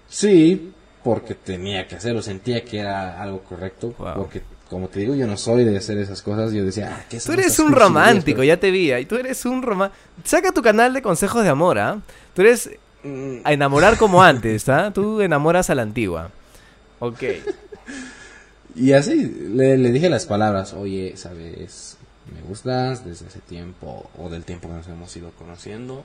[0.09, 3.95] Sí, porque tenía que hacerlo, sentía que era algo correcto.
[3.99, 4.15] Wow.
[4.17, 6.53] Porque, como te digo, yo no soy de hacer esas cosas.
[6.53, 8.93] Yo decía, ah, ¿qué Tú eres un romántico, Pero- ya te vi.
[8.93, 10.01] Y tú eres un romántico.
[10.25, 12.01] Saca tu canal de consejos de amor, ¿ah?
[12.35, 12.71] Tú eres
[13.45, 14.92] a enamorar como antes, ¿ah?
[14.95, 16.31] Tú enamoras a la antigua.
[16.99, 17.23] Ok.
[18.75, 21.97] Y así le, dije las palabras, oye, sabes,
[22.35, 26.05] me gustas desde hace tiempo o del tiempo que nos hemos ido conociendo.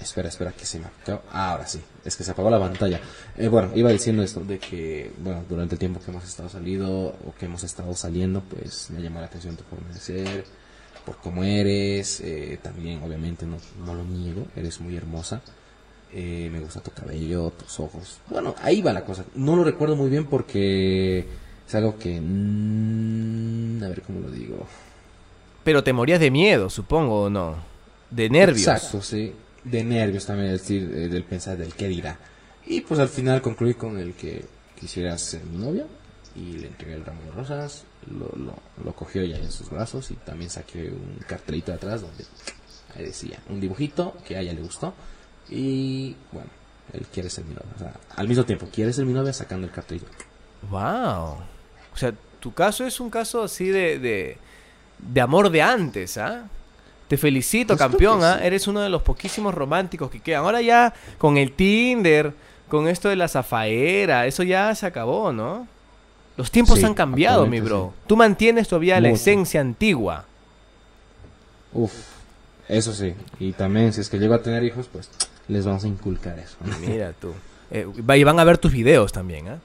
[0.00, 1.22] Espera, espera, que se me acabó.
[1.32, 3.00] Ah, ahora sí, es que se apagó la pantalla.
[3.36, 6.90] Eh, bueno, iba diciendo esto de que, bueno, durante el tiempo que hemos estado salido
[6.90, 10.44] o que hemos estado saliendo, pues me llamó la atención tu forma de ser,
[11.04, 15.42] por cómo eres, eh, también obviamente no, no lo niego, eres muy hermosa.
[16.14, 18.18] Eh, me gusta tu cabello, tus ojos.
[18.28, 19.24] Bueno, ahí va la cosa.
[19.34, 21.26] No lo recuerdo muy bien porque
[21.66, 22.20] es algo que...
[22.20, 24.66] mm, a ver cómo lo digo.
[25.64, 27.56] Pero te morías de miedo, supongo, ¿o no?
[28.10, 28.66] De nervios.
[28.68, 29.32] Exacto, sí.
[29.64, 32.18] De nervios también, es decir, eh, del pensar del qué dirá.
[32.66, 34.44] Y pues al final concluí con el que
[34.78, 35.86] quisiera ser mi novia
[36.34, 40.10] y le entregué el ramo de rosas, lo, lo, lo cogió ya en sus brazos
[40.10, 42.24] y también saqué un cartelito de atrás donde
[42.96, 44.94] ahí decía un dibujito que a ella le gustó
[45.48, 46.48] y bueno,
[46.92, 47.70] él quiere ser mi novia.
[47.76, 50.06] O sea, al mismo tiempo, quiere ser mi novia sacando el cartelito.
[50.70, 51.36] Wow.
[51.92, 54.38] O sea, tu caso es un caso así de, de,
[54.98, 56.44] de amor de antes, ¿ah?
[57.08, 58.40] Te felicito, campeón, ¿ah?
[58.42, 60.44] Eres uno de los poquísimos románticos que quedan.
[60.44, 62.32] Ahora ya con el Tinder,
[62.68, 65.68] con esto de la zafaera, eso ya se acabó, ¿no?
[66.38, 67.92] Los tiempos Sí, han cambiado, mi bro.
[68.06, 70.24] Tú mantienes todavía la esencia antigua.
[71.74, 71.92] Uf,
[72.68, 73.14] eso sí.
[73.38, 75.10] Y también si es que llego a tener hijos, pues
[75.48, 76.56] les vamos a inculcar eso.
[76.80, 77.32] Mira tú.
[77.70, 79.58] Eh, y van a ver tus videos también, ¿ah?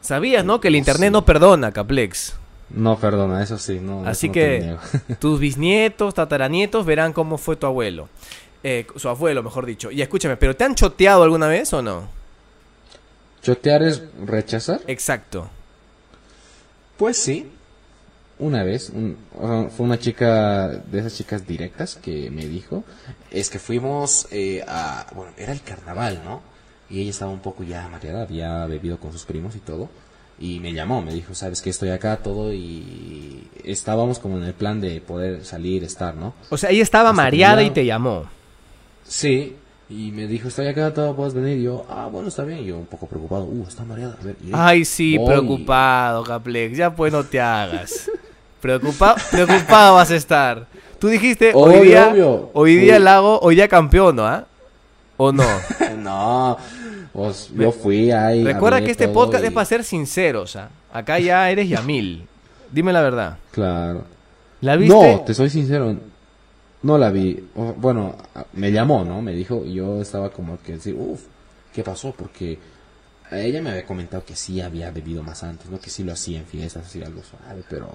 [0.00, 0.60] Sabías, ¿no?
[0.60, 1.12] Que el internet Sí.
[1.12, 2.34] no perdona, Caplex.
[2.70, 4.04] No, perdona, eso sí, no.
[4.06, 4.76] Así no que-.
[5.20, 8.08] Tus bisnietos, tataranietos verán cómo fue tu abuelo.
[8.64, 9.90] Eh, su abuelo, mejor dicho.
[9.90, 12.08] Y escúchame, ¿pero te han choteado alguna vez o no?
[13.42, 14.80] ¿Chotear es rechazar?
[14.88, 15.48] Exacto.
[16.96, 17.50] Pues sí.
[18.38, 19.16] Una vez, un-
[19.70, 22.84] fue una chica de esas chicas directas que me dijo,
[23.30, 26.42] es que fuimos eh, a, bueno, era el carnaval, ¿no?
[26.90, 29.88] Y ella estaba un poco ya mareada, había bebido con sus primos y todo,
[30.38, 34.52] y me llamó, me dijo, sabes que estoy acá, todo, y estábamos como en el
[34.54, 36.34] plan de poder salir, estar, ¿no?
[36.50, 38.24] O sea, ella estaba Hasta mareada y te llamó.
[39.04, 39.56] Sí,
[39.88, 41.58] Y me dijo, estoy acá, todo puedes venir.
[41.58, 42.58] Y yo, ah, bueno, está bien.
[42.58, 44.16] Y yo un poco preocupado, uh, está mareada.
[44.20, 45.28] A ver, y- Ay, sí, voy.
[45.28, 46.76] preocupado, Caplex.
[46.76, 48.10] Ya pues no te hagas.
[48.60, 50.66] Preocupado, preocupado vas a estar.
[50.98, 52.50] Tú dijiste, hoy día, obvio.
[52.54, 54.26] hoy día el lago, hoy día campeón, ¿no?
[54.26, 54.44] ah?
[55.18, 55.44] ¿O no?
[55.98, 56.56] no,
[57.12, 58.44] pues yo fui ahí.
[58.44, 60.70] Recuerda que este podcast y- es para ser sinceros, ¿ah?
[60.92, 62.26] Acá ya eres Yamil.
[62.72, 63.38] Dime la verdad.
[63.52, 64.04] Claro.
[64.62, 65.12] ¿La viste?
[65.14, 65.94] No, te soy sincero.
[66.82, 67.48] No la vi.
[67.76, 68.16] Bueno,
[68.54, 69.20] me llamó, ¿no?
[69.20, 71.22] Me dijo, y yo estaba como que decir, uff,
[71.74, 72.14] ¿qué pasó?
[72.16, 72.58] Porque
[73.30, 75.78] ella me había comentado que sí había bebido más antes, ¿no?
[75.80, 77.88] Que sí lo hacía en fiestas, así algo suave, pero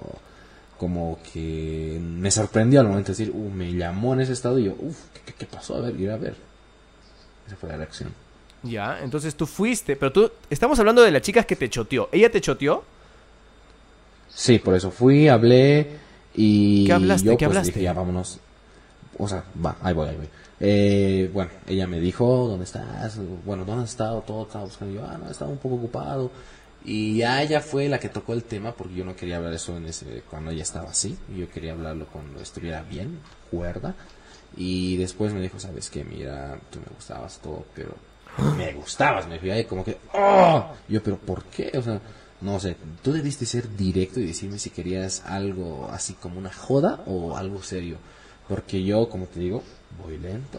[0.82, 4.64] como que me sorprendió al momento de decir, uh, me llamó en ese estado y
[4.64, 4.98] yo, uff,
[5.38, 5.76] ¿qué, pasó?
[5.76, 6.34] A ver, ir a ver.
[7.46, 8.12] Esa fue la reacción.
[8.64, 12.08] Ya, entonces tú fuiste, pero tú, estamos hablando de las chicas que te choteó.
[12.10, 12.82] ¿Ella te choteó?
[14.28, 15.86] Sí, por eso fui, hablé
[16.34, 17.26] y ¿Qué hablaste?
[17.26, 17.74] yo ¿Qué pues hablaste?
[17.74, 18.40] dije, ya vámonos.
[19.18, 20.28] O sea, va, ahí voy, ahí voy.
[20.58, 23.20] Eh, bueno, ella me dijo, ¿dónde estás?
[23.46, 24.20] Bueno, ¿dónde has estado?
[24.22, 24.92] Todo estaba buscando.
[24.92, 26.32] Y yo, ah, no, estaba un poco ocupado.
[26.84, 29.76] Y ya ella fue la que tocó el tema porque yo no quería hablar eso
[29.76, 31.16] en ese, cuando ella estaba así.
[31.36, 33.94] Yo quería hablarlo cuando estuviera bien, cuerda.
[34.56, 36.04] Y después me dijo, ¿sabes qué?
[36.04, 37.94] Mira, tú me gustabas todo, pero
[38.56, 39.26] me gustabas.
[39.28, 40.66] Me fui ahí como que, ¡oh!
[40.88, 41.72] Yo, ¿pero por qué?
[41.76, 42.00] O sea,
[42.40, 47.00] no sé, tú debiste ser directo y decirme si querías algo así como una joda
[47.06, 47.98] o algo serio.
[48.48, 49.62] Porque yo, como te digo,
[50.02, 50.58] voy lento,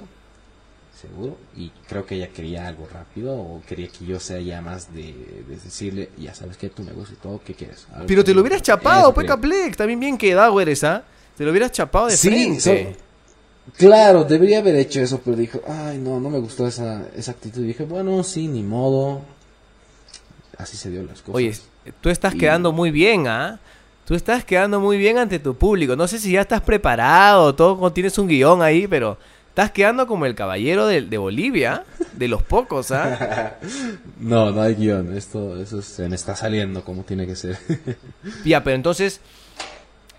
[1.08, 1.38] seguro.
[1.56, 5.14] Y creo que ella quería algo rápido o quería que yo sea ya más de,
[5.48, 7.86] de decirle, ya sabes que me gustas y todo, ¿qué quieres?
[7.94, 9.36] Algo Pero te lo hubieras chapado, Eso pues quería.
[9.36, 9.78] Caplex.
[9.78, 11.04] También bien quedado eres, ¿ah?
[11.38, 12.60] Te lo hubieras chapado de Sí, frente.
[12.96, 13.04] so-
[13.78, 17.62] Claro, debería haber hecho eso, pero dijo, ay, no, no me gustó esa, esa actitud.
[17.64, 19.22] Y dije, bueno, sí, ni modo.
[20.58, 21.36] Así se dio las cosas.
[21.36, 21.54] Oye,
[22.02, 23.60] tú estás Y- quedando muy bien, ¿ah?
[24.06, 25.96] Tú estás quedando muy bien ante tu público.
[25.96, 29.18] No sé si ya estás preparado, todo tienes un guion ahí, pero
[29.54, 33.56] estás quedando como el caballero de, de Bolivia, de los pocos, ¿ah?
[34.20, 35.16] No, no hay guion.
[35.16, 37.58] Esto, eso se me está saliendo como tiene que ser.
[38.46, 39.22] ya, pero entonces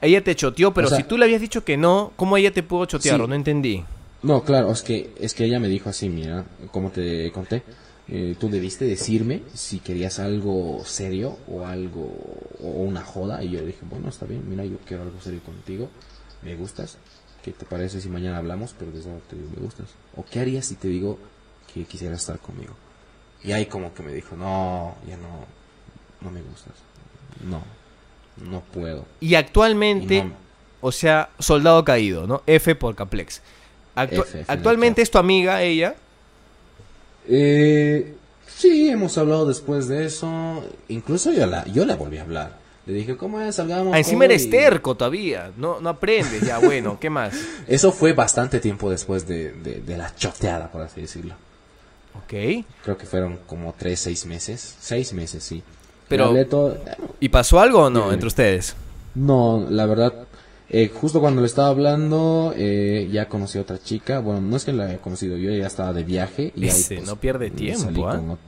[0.01, 2.53] ella te choteó, pero O sea- si tú le habías dicho que no, ¿cómo ella
[2.53, 3.21] te pudo chotear?
[3.21, 3.27] Sí.
[3.27, 3.85] No entendí.
[4.23, 7.63] no, claro, es que, es que ella me dijo así, mira, como te conté,
[8.07, 12.05] eh, tú debiste decirme si querías algo serio o algo,
[12.63, 13.43] o una joda.
[13.43, 15.89] Y yo dije, bueno, está bien, mira, yo quiero algo serio contigo,
[16.43, 16.99] me gustas.
[17.45, 18.75] ¿Qué te parece si mañana hablamos?
[18.79, 19.87] Pero desde ahora te digo, me gustas.
[20.17, 21.19] ¿O qué harías si te digo
[21.73, 22.73] que quisieras estar conmigo?
[23.43, 25.45] Y ahí como que me dijo, no, ya no,
[26.23, 26.73] no me gustas.
[27.47, 27.63] No,
[28.49, 29.05] no puedo.
[29.21, 30.33] Y actualmente, Y no-
[30.81, 32.43] o sea, soldado caído, ¿no?
[32.47, 33.43] F por Caplex.
[33.95, 35.95] Actu- F, F, actualmente es tu amiga, ella.
[37.29, 38.15] Eh,
[38.47, 40.65] sí, hemos hablado después de eso.
[40.89, 42.59] Incluso yo la, yo la volví a hablar.
[42.87, 43.55] Le dije, ¿cómo es?
[43.57, 43.95] Salgamos.
[43.95, 45.51] Ah, encima todo", eres y- terco todavía.
[45.57, 47.35] No, no aprendes, ya bueno, ¿qué más?
[47.67, 51.35] Eso fue bastante tiempo después de, de, de la choteada, por así decirlo.
[52.17, 52.65] Ok.
[52.85, 54.77] Creo que fueron como tres, seis meses.
[54.81, 55.63] Seis meses, sí.
[56.09, 56.79] Pero- todo-
[57.21, 58.77] ¿Y pasó algo o no entre ustedes?
[59.15, 60.13] No, la verdad,
[60.69, 64.19] eh, justo cuando le estaba hablando, eh, ya conocí a otra chica.
[64.21, 66.53] Bueno, no es que la haya conocido, yo ya estaba de viaje.
[66.55, 68.17] Y ahí, Ese no pierde salí tiempo, ¿ah?
[68.17, 68.39] con ot-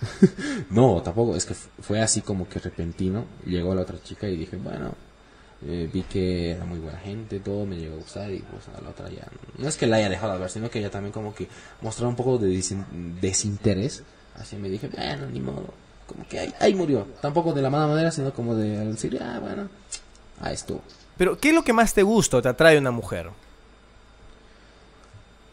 [0.70, 3.24] no, tampoco, es que fu- fue así como que repentino.
[3.46, 4.94] Llegó la otra chica y dije, bueno,
[5.66, 8.80] eh, vi que era muy buena gente, todo me llegó a gustar y pues a
[8.80, 9.26] la otra ya.
[9.58, 11.48] No es que la haya dejado de ver, sino que ella también como que
[11.82, 12.84] mostraba un poco de desin-
[13.20, 14.02] desinterés.
[14.36, 15.74] Así me dije, bueno, ni modo.
[16.06, 17.06] Como que ahí, ahí murió.
[17.20, 19.68] Tampoco de la mala manera, sino como de decir, ah, bueno,
[20.40, 20.80] ahí estuvo.
[21.16, 23.28] Pero, ¿qué es lo que más te gusta o te atrae una mujer?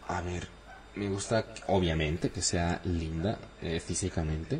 [0.08, 0.47] A ver,
[0.95, 4.60] me gusta, obviamente, que sea linda eh, físicamente.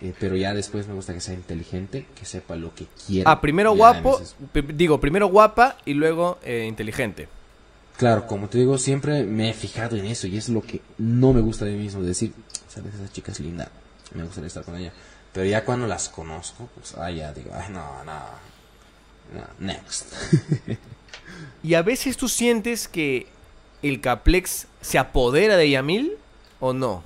[0.00, 3.24] eh, pero ya después me gusta que sea inteligente, que sepa lo que quiere.
[3.28, 4.20] Ah, primero Ya, guapo,
[4.74, 7.28] digo, primero guapa y luego eh, inteligente.
[7.96, 11.32] Claro, como te digo, siempre me he fijado en eso y es lo que no
[11.34, 12.02] me gusta de mí mismo.
[12.02, 12.32] Decir,
[12.68, 13.70] sabes, esa chica es linda,
[14.14, 14.92] me gustaría estar con ella.
[15.32, 18.20] Pero ya cuando las conozco, pues, ah, ya digo, ay, no, no,
[19.34, 20.12] no, next.
[21.62, 23.26] ¿Y a veces tú sientes que
[23.82, 26.12] el Caplex se apodera de Yamil
[26.60, 27.02] o no?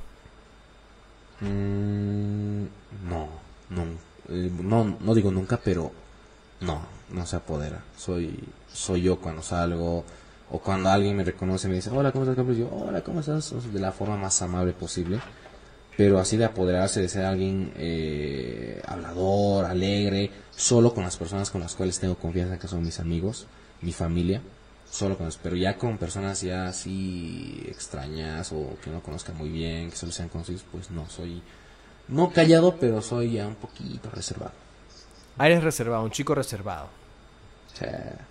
[1.40, 2.64] Mm,
[3.08, 3.28] no,
[3.70, 3.82] no,
[4.28, 5.92] eh, no, no digo nunca, pero
[6.60, 7.82] no, no se apodera.
[7.96, 8.38] Soy,
[8.72, 10.04] soy yo cuando salgo
[10.50, 12.56] o cuando alguien me reconoce me dice, hola, ¿cómo estás, Carlos?
[12.56, 13.52] Yo, hola, ¿cómo estás?
[13.72, 15.20] De la forma más amable posible.
[15.96, 21.60] Pero así de apoderarse de ser alguien eh, hablador, alegre, solo con las personas con
[21.60, 23.46] las cuales tengo confianza, que son mis amigos,
[23.80, 24.40] mi familia,
[24.94, 25.40] solo con eso.
[25.42, 30.12] Pero ya con personas ya así extrañas o que no conozca muy bien, que solo
[30.12, 31.42] sean conocidos, pues no, soy
[32.09, 34.52] no callado, pero soy ya un poquito reservado.
[35.37, 36.88] Ah, eres reservado, un chico reservado.
[37.74, 38.26] Sea,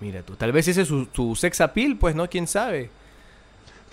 [0.00, 2.28] Mira tú, tal vez ese es su, su sex appeal, pues, ¿no?
[2.28, 2.90] ¿Quién sabe?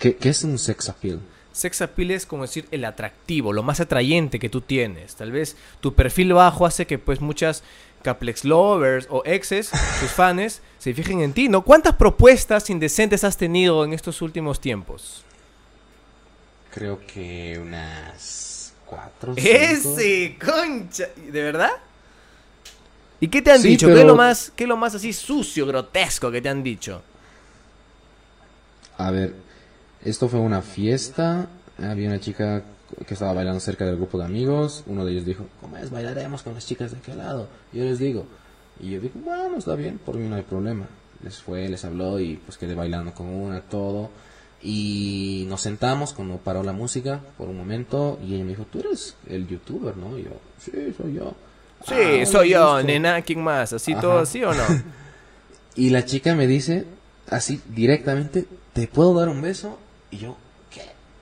[0.00, 1.20] ¿Qué, qué es un sex appeal?
[1.52, 5.14] Sex appeal es como decir el atractivo, lo más atrayente que tú tienes.
[5.14, 7.62] Tal vez tu perfil bajo hace que pues muchas
[8.02, 11.62] Caplex lovers o exes, tus fans, se fijen en ti, ¿no?
[11.62, 15.24] ¿Cuántas propuestas indecentes has tenido en estos últimos tiempos?
[16.70, 19.38] Creo que unas cuatro.
[19.38, 19.40] cinco.
[19.48, 21.70] Ese, concha, ¿de verdad?
[23.20, 23.90] ¿Y qué te han Sí, dicho?
[23.92, 27.02] ¿Qué, es lo más, ¿Qué es lo más así sucio, grotesco que te han dicho?
[28.98, 29.34] A ver,
[30.04, 31.48] esto fue una fiesta.
[31.78, 32.62] Había una chica
[33.06, 34.82] que estaba bailando cerca del grupo de amigos.
[34.86, 35.90] Uno de ellos dijo, ¿cómo es?
[35.90, 37.48] Bailaremos con las chicas de aquel lado.
[37.72, 38.26] Y yo les digo,
[38.80, 40.86] y yo digo, bueno, está bien, por mí no hay problema.
[41.22, 44.10] Les fue, les habló y pues quedé bailando con una, todo.
[44.62, 48.80] Y nos sentamos cuando paró la música por un momento y ella me dijo, tú
[48.80, 50.18] eres el youtuber, ¿no?
[50.18, 51.34] Y yo, sí, soy yo.
[51.86, 52.86] Sí, "Ah, soy yo, listo".
[52.86, 53.72] nena, ¿quién más?
[53.72, 54.00] ¿Así Ajá.
[54.02, 54.62] todo así o no?
[55.76, 56.84] Y la chica me dice,
[57.28, 59.78] así directamente, ¿te puedo dar un beso?
[60.10, 60.36] Y yo.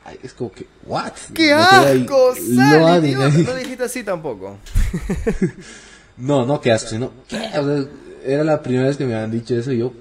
[0.08, 1.12] Ay, es como que, ¿what?
[1.34, 2.34] ¡Qué ahí, asco!
[2.36, 3.28] lo ¡Sal, adiviné.
[3.28, 3.38] idiota!
[3.52, 4.56] No dijiste así tampoco.
[6.16, 7.36] No, no, qué asco, sino, ¿qué?
[7.58, 7.84] O sea,
[8.24, 9.92] era la primera vez que me habían dicho eso y yo,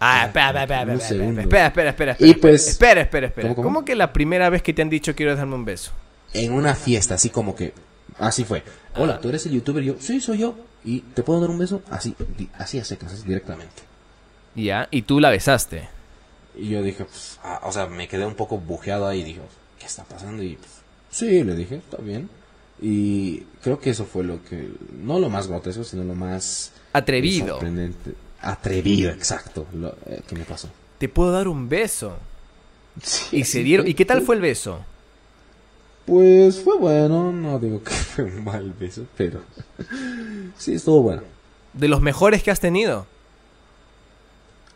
[0.00, 3.48] Ah, espera, espera, espera, espera, espera, espera, espera, Y pues- espera, espera, espera.
[3.48, 3.84] ¿Cómo, ¿Cómo, cómo?
[3.84, 5.92] que la primera vez que te han dicho quiero darme un beso?
[6.32, 7.72] en una fiesta, así como que,
[8.18, 8.62] así fue.
[8.96, 9.82] Hola, ¿tú eres el youtuber?
[9.84, 10.56] Y yo, sí, soy yo.
[10.84, 11.80] ¿Y te puedo dar un beso?
[11.90, 12.16] Así,
[12.58, 13.82] así a secas, así directamente.
[14.56, 15.88] Ya, y tú la besaste.
[16.56, 19.40] Y yo dije, pues, ah, o sea, me quedé un poco bujeado ahí dije,
[19.78, 20.42] ¿qué está pasando?
[20.42, 20.70] Y pues,
[21.10, 22.28] sí, le dije, está bien.
[22.80, 24.68] Y creo que eso fue lo que,
[25.02, 27.54] no lo más grotesco, sino lo más Atrevido.
[27.54, 28.14] sorprendente.
[28.40, 30.68] Atrevido, exacto, lo, eh, que me pasó.
[30.98, 32.16] Te puedo dar un beso.
[33.02, 33.86] Sí, Y se dieron.
[33.88, 34.84] ¿Y qué tal fue el beso?
[36.06, 39.40] Pues fue bueno, no digo que fue un mal beso, pero
[40.58, 41.22] sí, estuvo bueno.
[41.72, 43.06] De los mejores que has tenido.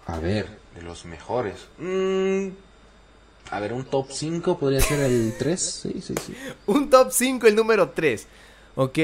[0.07, 1.67] A ver, de los mejores.
[1.79, 2.49] Mm,
[3.51, 6.35] a ver, un top 5 podría ser el 3, sí, sí, sí.
[6.67, 8.27] Un top 5, el número 3.
[8.77, 8.99] ¿Ok?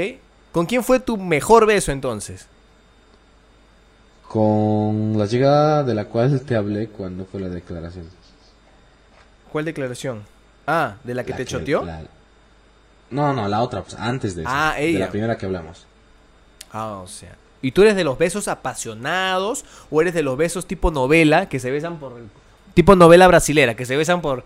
[0.53, 2.47] ¿Con quién fue tu mejor beso entonces?
[4.29, 8.09] Con la chica de la cual te hablé cuando fue la declaración.
[9.53, 10.25] ¿Cuál declaración?
[10.67, 11.85] Ah, ¿de la que La te choteó?
[11.85, 12.03] la-
[13.11, 14.51] No, no, la otra, pues antes de eso.
[14.53, 14.99] Ah, De ella.
[15.01, 15.87] la primera que hablamos.
[16.73, 17.37] Ah, o sea.
[17.65, 21.59] ¿Y tú eres de los besos apasionados o eres de los besos tipo novela que
[21.59, 22.25] se besan por el...
[22.75, 24.45] tipo novela brasilera que se besan por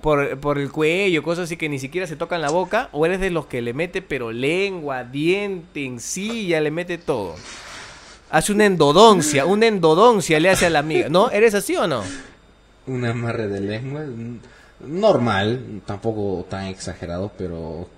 [0.00, 3.20] por, por el cuello, cosas así que ni siquiera se tocan la boca o eres
[3.20, 7.36] de los que le mete pero lengua, diente, encilla, le mete todo?
[8.30, 11.08] Hace una endodoncia, una endodoncia le hace a la amiga.
[11.08, 11.30] ¿No?
[11.30, 12.02] ¿Eres así o no?
[12.88, 14.02] Un amarre de lengua.
[14.80, 17.88] Normal, tampoco tan exagerado, pero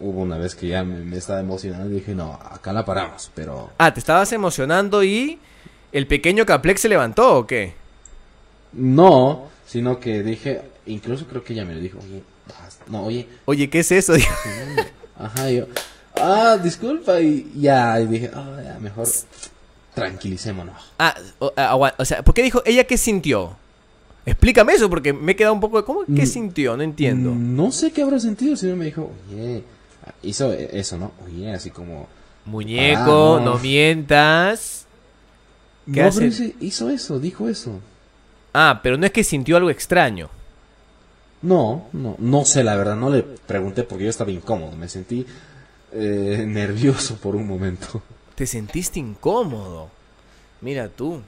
[0.00, 3.30] hubo una vez que ya me, me estaba emocionando y dije, no, acá la paramos,
[3.34, 5.38] pero Ah, te estabas emocionando y
[5.92, 7.74] el pequeño Caplex se levantó o qué?
[8.72, 12.22] no, sino que dije, incluso creo que ella me lo dijo, oye,
[12.88, 14.14] no, oye, Oye, ¿qué es eso?
[15.18, 15.66] ajá, yo,
[16.16, 19.06] ah, disculpa, y ya, y dije, ah, ya, mejor
[19.94, 20.92] tranquilicémonos.
[20.98, 23.56] Ah, o, ah, o sea, ¿por qué dijo ella qué sintió?
[24.26, 26.76] Explícame eso porque me he quedado un poco de ¿cómo qué Mm, sintió?
[26.76, 27.34] No entiendo.
[27.34, 29.64] No sé qué habrá sentido, sino me dijo, oye,
[30.22, 31.12] hizo eso, ¿no?
[31.26, 32.06] Oye, así como,
[32.44, 33.54] Muñeco, Ah, no.
[33.54, 33.58] no.
[33.58, 34.86] mientas.
[35.92, 36.18] ¿Qué no, hace?
[36.20, 37.80] pero hizo- hizo eso, dijo eso.
[38.54, 40.28] Ah, pero no es que sintió algo extraño.
[41.42, 45.24] No, no, no sé la verdad, no le pregunté porque yo estaba incómodo, me sentí
[45.92, 48.02] eh, nervioso por un momento.
[48.34, 49.88] Te sentiste incómodo.
[50.60, 51.20] Mira tú.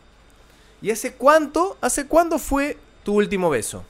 [0.82, 3.84] ¿Y hace cuánto, hace cuándo fue tu último beso?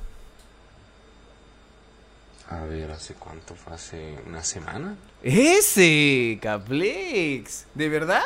[2.51, 3.75] A ver, ¿hace cuánto fue?
[3.75, 4.97] ¿Hace una semana?
[5.23, 7.67] Ese, Caplex.
[7.75, 8.23] ¿De verdad?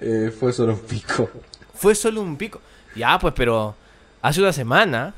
[0.00, 1.28] Eh, fue solo un pico.
[1.74, 2.60] Fue solo un pico.
[2.94, 3.74] Ya, pues, pero
[4.22, 5.14] hace una semana.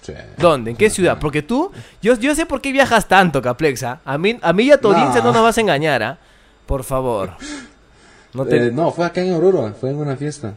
[0.00, 0.14] Sí.
[0.38, 0.70] ¿Dónde?
[0.70, 1.18] ¿En qué ciudad?
[1.20, 1.70] Porque tú,
[2.02, 4.00] yo, yo sé por qué viajas tanto, Caplexa.
[4.04, 4.94] A mí, a mí y a tu No.
[4.96, 6.18] audiencia no nos vas a engañar, ¿ah?
[6.66, 7.30] Por favor.
[8.34, 10.54] No te- Eh, no, fue acá en Aurora, fue en una fiesta.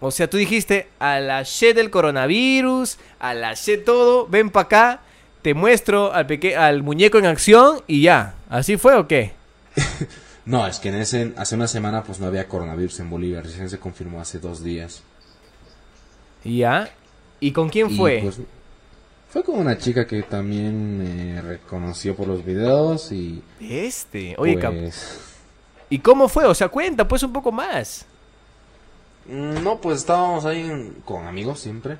[0.00, 4.64] O sea, tú dijiste a la shit del coronavirus, a la shit todo, ven para
[4.64, 5.00] acá,
[5.42, 8.34] te muestro al, peque al muñeco en acción y ya.
[8.48, 9.32] ¿Así fue o qué?
[10.46, 13.68] No, es que en ese, hace una semana pues no había coronavirus en Bolivia, recién
[13.68, 15.02] se confirmó hace dos días.
[16.42, 16.88] Y ya.
[17.38, 18.20] ¿Y con quién Y, fue?
[18.22, 18.40] pues,
[19.28, 24.34] fue con una chica que también me reconoció por los videos y Este.
[24.38, 25.20] Oye, pues...
[25.88, 26.46] ¿y cómo fue?
[26.46, 28.06] O sea, cuenta pues un poco más.
[29.30, 31.98] Mm, No, pues estábamos ahí con amigos siempre.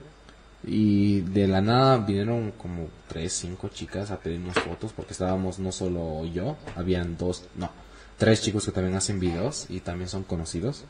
[0.62, 5.72] Y de la nada vinieron como tres, cinco chicas a pedirnos fotos porque estábamos no
[5.72, 7.70] solo yo, habían dos, no,
[8.18, 10.84] tres chicos que también hacen videos y también son conocidos.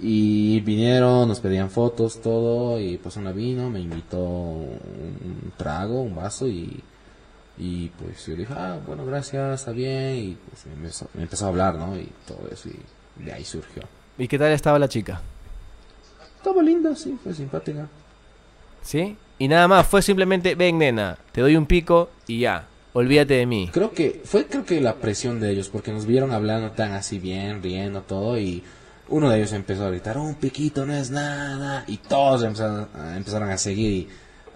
[0.00, 6.14] Y vinieron, nos pedían fotos, todo, y pues una vino, me invitó un trago, un
[6.16, 6.82] vaso, y,
[7.58, 11.44] y pues yo dije, ah, bueno, gracias, está bien, y pues me empezó, me empezó
[11.44, 11.94] a hablar, ¿no?
[11.96, 13.82] Y todo eso, y de ahí surgió.
[14.18, 15.20] ¿Y qué tal estaba la chica?
[16.42, 17.86] Estaba linda, sí, fue simpática.
[18.82, 19.16] ¿Sí?
[19.38, 22.64] Y nada más, fue simplemente, ven nena, te doy un pico y ya,
[22.94, 23.70] olvídate de mí.
[23.72, 27.20] Creo que fue creo que la presión de ellos, porque nos vieron hablando tan así
[27.20, 28.62] bien, riendo todo, y
[29.08, 33.16] uno de ellos empezó a gritar, un piquito no es nada, y todos empezaron, a-
[33.16, 34.08] empezaron a seguir, y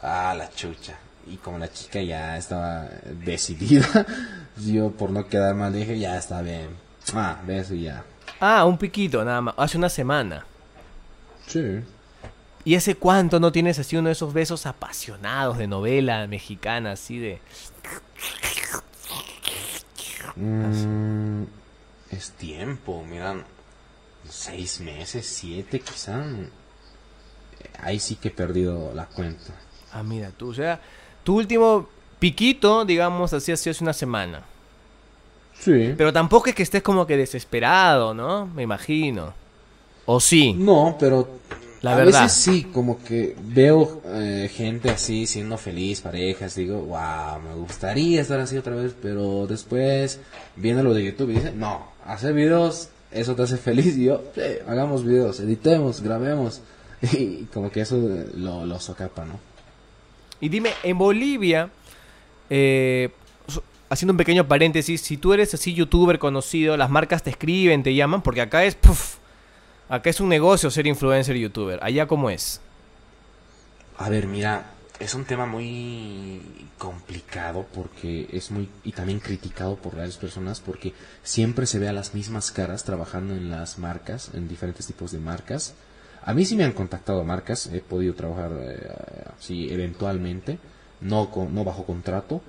[0.02, 0.98] ah, la chucha.
[1.28, 2.88] Y como la chica ya estaba
[3.24, 4.04] decidida,
[4.66, 6.66] yo por no quedar mal dije, ya está bien,
[7.14, 8.02] ah, beso y ya.
[8.40, 10.44] Ah, un piquito nada más, hace una semana.
[11.46, 11.80] Sí.
[12.64, 17.18] ¿Y hace cuánto no tienes así uno de esos besos apasionados de novela mexicana, así
[17.18, 17.40] de...
[20.34, 21.44] Mm,
[22.10, 23.44] es tiempo, miran,
[24.28, 26.24] seis meses, siete quizá.
[27.80, 29.54] Ahí sí que he perdido la cuenta.
[29.92, 30.80] Ah, mira tú, o sea,
[31.22, 31.88] tu último
[32.18, 34.42] piquito, digamos, así así hace una semana.
[35.58, 35.94] Sí.
[35.96, 38.46] Pero tampoco es que estés como que desesperado, ¿no?
[38.46, 39.32] Me imagino.
[40.06, 40.54] ¿O sí?
[40.54, 41.28] No, pero
[41.82, 42.22] La a verdad.
[42.22, 48.20] veces sí, como que veo eh, gente así siendo feliz, parejas, digo, wow, me gustaría
[48.20, 50.20] estar así otra vez, pero después
[50.56, 54.22] viendo lo de YouTube y dice, no, hacer videos, eso te hace feliz, y yo,
[54.68, 56.60] hagamos videos, editemos, grabemos,
[57.12, 59.38] y como que eso eh, lo, lo socapa, ¿no?
[60.40, 61.70] Y dime, en Bolivia,
[62.50, 63.10] eh,
[63.88, 67.94] haciendo un pequeño paréntesis, si tú eres así youtuber conocido, las marcas te escriben, te
[67.94, 69.16] llaman, porque acá es, puf,
[69.88, 71.78] acá es un negocio ser influencer youtuber.
[71.82, 72.60] Allá cómo es.
[73.98, 76.40] A ver, mira, es un tema muy
[76.78, 81.92] complicado porque es muy y también criticado por varias personas porque siempre se ve a
[81.92, 85.74] las mismas caras trabajando en las marcas, en diferentes tipos de marcas.
[86.22, 90.58] A mí sí me han contactado marcas, he podido trabajar eh, eventualmente,
[91.00, 92.42] no con, no bajo contrato,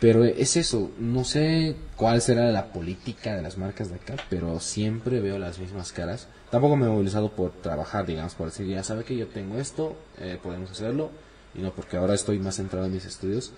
[0.00, 4.60] pero es eso, no sé cuál será la política de las marcas de acá, pero
[4.60, 6.28] siempre veo las mismas caras.
[6.50, 9.96] Tampoco me he movilizado por trabajar, digamos, por decir, ya sabe que yo tengo esto,
[10.18, 11.10] eh, podemos hacerlo,
[11.54, 13.52] y no porque ahora estoy más centrado en mis estudios,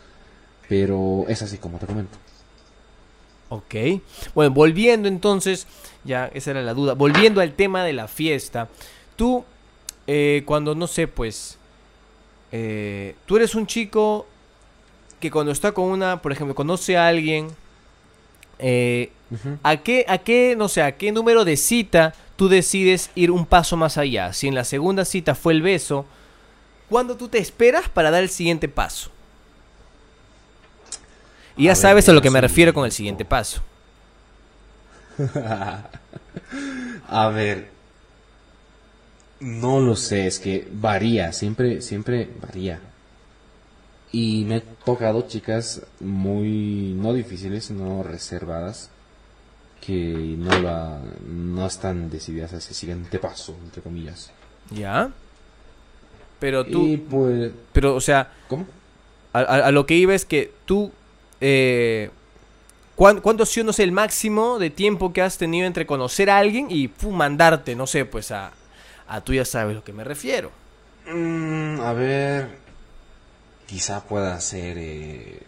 [0.68, 2.18] pero es así como te comento.
[3.50, 3.74] Ok.
[4.34, 5.66] Bueno, volviendo entonces,
[6.04, 6.94] ya esa era la duda.
[6.94, 8.68] Volviendo al tema de la fiesta.
[9.16, 9.44] Tú,
[10.06, 11.58] eh, cuando no sé, pues,
[12.52, 14.26] eh, tú eres un chico
[15.18, 17.48] que cuando está con una, por ejemplo, conoce a alguien,
[18.60, 19.10] eh,
[19.62, 23.44] ¿a qué, a qué, no sé, a qué número de cita tú decides ir un
[23.44, 24.32] paso más allá?
[24.32, 26.06] Si en la segunda cita fue el beso,
[26.88, 29.10] ¿cuándo tú te esperas para dar el siguiente paso?
[31.54, 33.60] Y ya A ver, sabes a lo que me refiero con el siguiente paso.
[37.08, 37.68] A ver,
[39.40, 42.80] no lo sé, es que varía, siempre, siempre varía.
[44.12, 48.88] Y me he tocado chicas muy, no difíciles, no reservadas,
[49.80, 54.30] que no la, no están decididas a ese siguiente paso, entre comillas.
[54.70, 55.10] ¿Ya?
[56.38, 58.66] Pero tú, Y pues, pero o sea, ¿cómo?
[59.32, 60.90] a, a- a lo que iba es que tú,
[61.40, 62.10] eh,
[62.96, 66.30] ¿cuán- ¿cuánto ha sido, no sé, el máximo de tiempo que has tenido entre conocer
[66.30, 68.52] a alguien y pum, mandarte, no sé, pues a,
[69.08, 70.50] a tú ya sabes lo que me refiero?
[71.10, 72.48] Mm, a ver,
[73.66, 75.40] quizá pueda ser eh,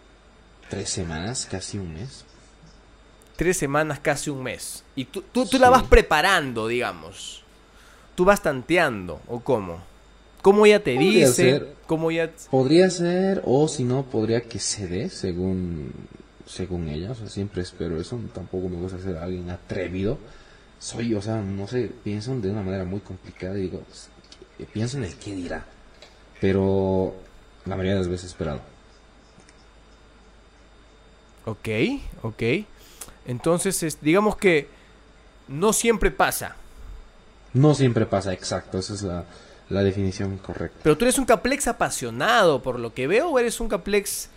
[0.69, 2.25] tres semanas, casi un mes.
[3.35, 4.83] Tres semanas, casi un mes.
[4.95, 7.43] Y tú, tú, tú la vas preparando, digamos.
[8.15, 9.79] Tú vas tanteando, ¿o cómo?
[10.43, 11.33] ¿Cómo ella te Podría dice?
[11.33, 11.75] ser.
[11.87, 12.29] ¿Cómo ella...
[12.51, 15.91] Podría ser, o si no, podría que se dé, según,
[16.45, 17.11] según ella.
[17.11, 18.19] O sea, siempre espero eso.
[18.33, 20.17] Tampoco me gusta ser alguien atrevido.
[20.79, 23.81] Soy, o sea, no sé, pienso de una manera muy complicada y digo,
[24.59, 25.65] eh, pienso en el qué dirá.
[26.41, 27.15] Pero
[27.65, 28.59] la mayoría de las veces esperado.
[31.45, 31.69] Ok,
[32.21, 32.43] ok.
[33.25, 34.67] Entonces, es- digamos que
[35.47, 36.55] no siempre pasa.
[37.53, 39.25] No siempre pasa exacto, esa es la,
[39.69, 40.79] la definición correcta.
[40.83, 44.29] Pero tú eres un Caplex apasionado, por lo que veo, o eres un Caplex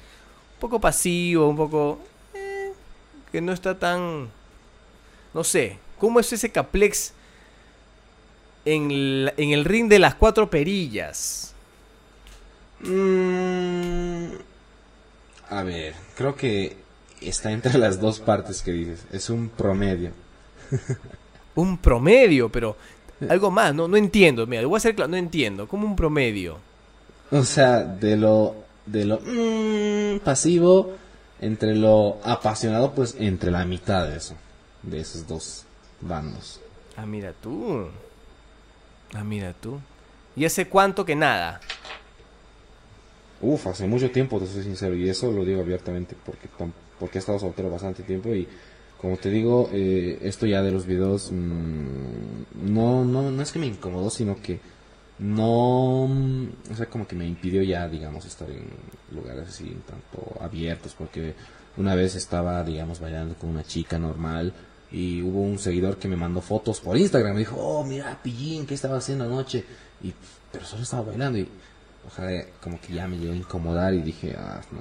[0.55, 1.99] un poco pasivo, un poco...
[2.35, 2.73] eh,
[3.33, 4.29] que no está tan...
[5.35, 7.13] No sé, ¿cómo es ese Caplex
[8.65, 11.55] en, la- en el ring de las cuatro perillas?
[12.81, 14.27] Mm,
[15.51, 16.77] a ver, creo que
[17.21, 19.05] está entre las dos partes que dices.
[19.13, 20.11] Es un promedio.
[21.55, 22.77] Un promedio, pero
[23.31, 24.47] algo más, no, no entiendo.
[24.47, 25.67] Mira, voy a ser claro, no entiendo.
[25.67, 26.59] ¿Cómo un promedio?
[27.31, 28.55] O sea, de lo,
[28.85, 30.93] de lo mm, pasivo,
[31.41, 34.35] entre lo apasionado, pues entre la mitad de eso,
[34.83, 35.65] de esos dos
[36.03, 36.61] bandos.
[36.95, 37.87] Ah, mira tú.
[39.15, 39.81] Ah, mira tú.
[40.37, 41.61] ¿Y hace cuánto que nada?
[43.41, 47.19] Uf, hace mucho tiempo, te soy sincero, y eso lo digo abiertamente porque, tam- porque
[47.19, 48.49] he estado soltero bastante tiempo y
[49.01, 53.59] como te digo, eh, esto ya de los videos mm, no, no, no es que
[53.59, 54.59] me incomodó, sino que
[55.19, 58.67] no, o sea, como que me impidió ya, digamos, estar en
[59.13, 61.35] lugares así un tanto abiertos, porque
[61.77, 64.53] una vez estaba, digamos, bailando con una chica normal
[64.91, 68.67] y hubo un seguidor que me mandó fotos por Instagram, me dijo, oh, mira, pillín,
[68.67, 69.65] ¿qué estaba haciendo anoche?
[70.03, 70.13] Y,
[70.53, 71.49] pero solo estaba bailando y,
[72.07, 74.81] o sea, como que ya me llegó a incomodar y dije, ah, no.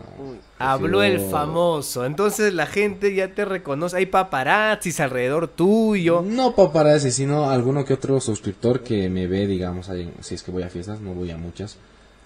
[0.60, 2.06] Habló el famoso.
[2.06, 3.98] Entonces la gente ya te reconoce.
[3.98, 6.22] Hay paparazzis alrededor tuyo.
[6.22, 10.52] No paparazzi, sino alguno que otro suscriptor que me ve, digamos, ahí, si es que
[10.52, 11.78] voy a fiestas, no voy a muchas,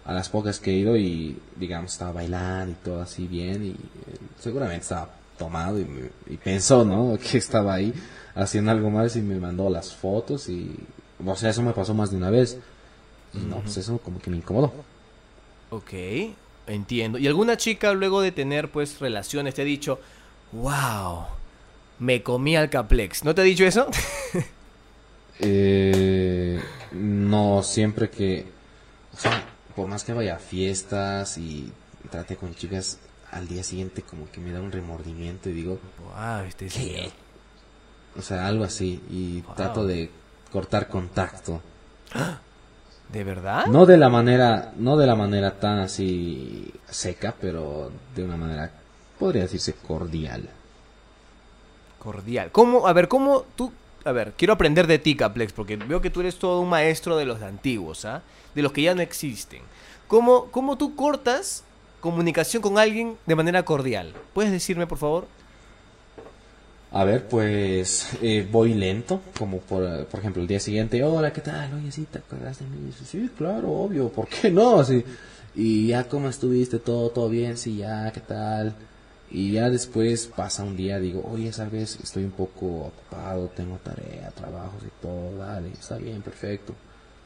[0.06, 3.70] a las pocas que he ido y, digamos, estaba bailando y todo así bien y
[3.70, 3.76] eh,
[4.39, 7.18] seguramente estaba tomado y, me- y pensó, ¿no?
[7.32, 7.93] Que estaba ahí
[8.36, 10.76] haciendo algo más y me mandó las fotos y,
[11.26, 12.58] o sea, eso me pasó más de una vez.
[13.32, 14.74] Y no, pues eso como que me incomodó.
[15.72, 15.93] Ok,
[16.67, 17.17] entiendo.
[17.20, 19.99] ¿Y alguna chica luego de tener pues relaciones te ha dicho,
[20.51, 21.26] wow,
[21.99, 23.24] me comí al Caplex?
[23.24, 23.88] ¿No te ha dicho eso?
[25.41, 26.59] Eh,
[26.91, 28.45] no, siempre que,
[29.13, 29.41] o sea,
[29.74, 31.72] por más que vaya a fiestas y
[32.11, 32.99] trate con chicas,
[33.32, 36.72] al día siguiente como que me da un remordimiento y digo, wow, este ¿qué?
[36.72, 37.11] señor.
[38.17, 39.55] O sea, algo así, y Wow.
[39.55, 40.09] trato de
[40.51, 41.61] cortar contacto.
[43.12, 43.66] ¿De verdad?
[43.66, 48.72] No de la manera, no de la manera tan así seca, pero de una manera,
[49.18, 50.47] podría decirse cordial.
[51.97, 52.51] Cordial.
[52.51, 52.88] ¿Cómo?
[52.88, 53.72] A ver, ¿cómo tú...
[54.05, 57.18] A ver, quiero aprender de ti, Caplex, porque veo que tú eres todo un maestro
[57.18, 58.22] de los antiguos, ¿ah?
[58.55, 59.62] De los que ya no existen.
[60.07, 61.64] ¿Cómo, ¿Cómo tú cortas
[61.99, 64.14] comunicación con alguien de manera cordial?
[64.34, 65.28] ¿Puedes decirme, por favor?
[66.92, 71.42] A ver, pues eh, voy lento, como por, por ejemplo el día siguiente, hola, ¿qué
[71.42, 71.72] tal?
[71.76, 72.92] Oye, sí, ¿te acuerdas de mí?
[72.98, 74.80] Sí, Sí, claro, obvio, ¿por qué no?
[74.80, 75.04] Así,
[75.56, 76.80] y ya, ¿cómo estuviste?
[76.80, 77.58] ¿Todo, todo bien?
[77.58, 78.74] Sí, ya, ¿qué tal?
[79.30, 84.32] Y ya después pasa un día, digo, oye, sabes, estoy un poco ocupado, tengo tarea,
[84.32, 86.74] trabajos y todo, dale, está bien, perfecto.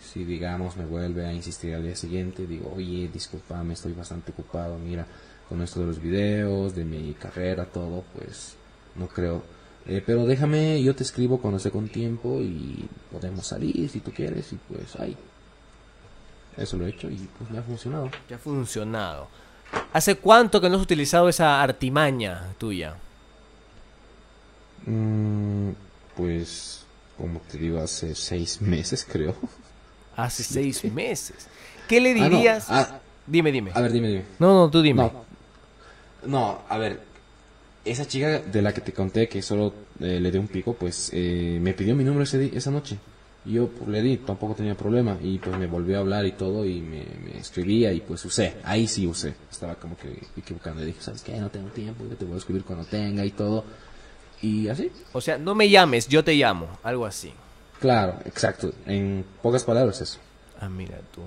[0.01, 4.77] Si, digamos, me vuelve a insistir al día siguiente, digo, oye, discúlpame, estoy bastante ocupado,
[4.77, 5.07] mira,
[5.47, 8.57] con esto de los videos, de mi carrera, todo, pues
[8.95, 9.43] no creo.
[9.85, 14.11] Eh, pero déjame, yo te escribo cuando esté con tiempo y podemos salir si tú
[14.11, 15.17] quieres y pues ahí.
[16.55, 18.09] Eso lo he hecho y pues me ha funcionado.
[18.29, 19.27] Ya ha funcionado.
[19.91, 22.95] ¿Hace cuánto que no has utilizado esa artimaña tuya?
[24.85, 25.71] Mm,
[26.15, 26.85] pues,
[27.17, 29.35] como te digo, hace seis meses creo.
[30.15, 31.47] Hace seis meses.
[31.87, 32.65] ¿Qué le Ah, no, dirías?
[32.69, 33.71] ah, Dime, dime.
[33.73, 34.25] a ver, dime, dime.
[34.39, 35.01] No, no, tú dime.
[35.03, 35.25] No,
[36.25, 37.01] no, a ver,
[37.85, 41.09] esa chica de la que te conté que solo eh, le di un pico, pues
[41.13, 42.97] eh, me pidió mi número ese esa noche.
[43.45, 45.17] Y yo pues, le di, tampoco tenía problema.
[45.21, 48.55] Y pues me volvió a hablar y todo y me, me escribía y pues usé.
[48.63, 49.35] Ahí sí usé.
[49.51, 50.81] Estaba como que equivocando.
[50.81, 51.37] Y dije, ¿sabes qué?
[51.37, 53.65] No tengo tiempo, yo te voy a escribir cuando tenga y todo.
[54.41, 54.91] Y así.
[55.11, 56.67] O sea, no me llames, yo te llamo.
[56.83, 57.33] Algo así.
[57.79, 58.73] Claro, exacto.
[58.85, 60.19] En pocas palabras eso.
[60.59, 61.21] Ah, mira tú.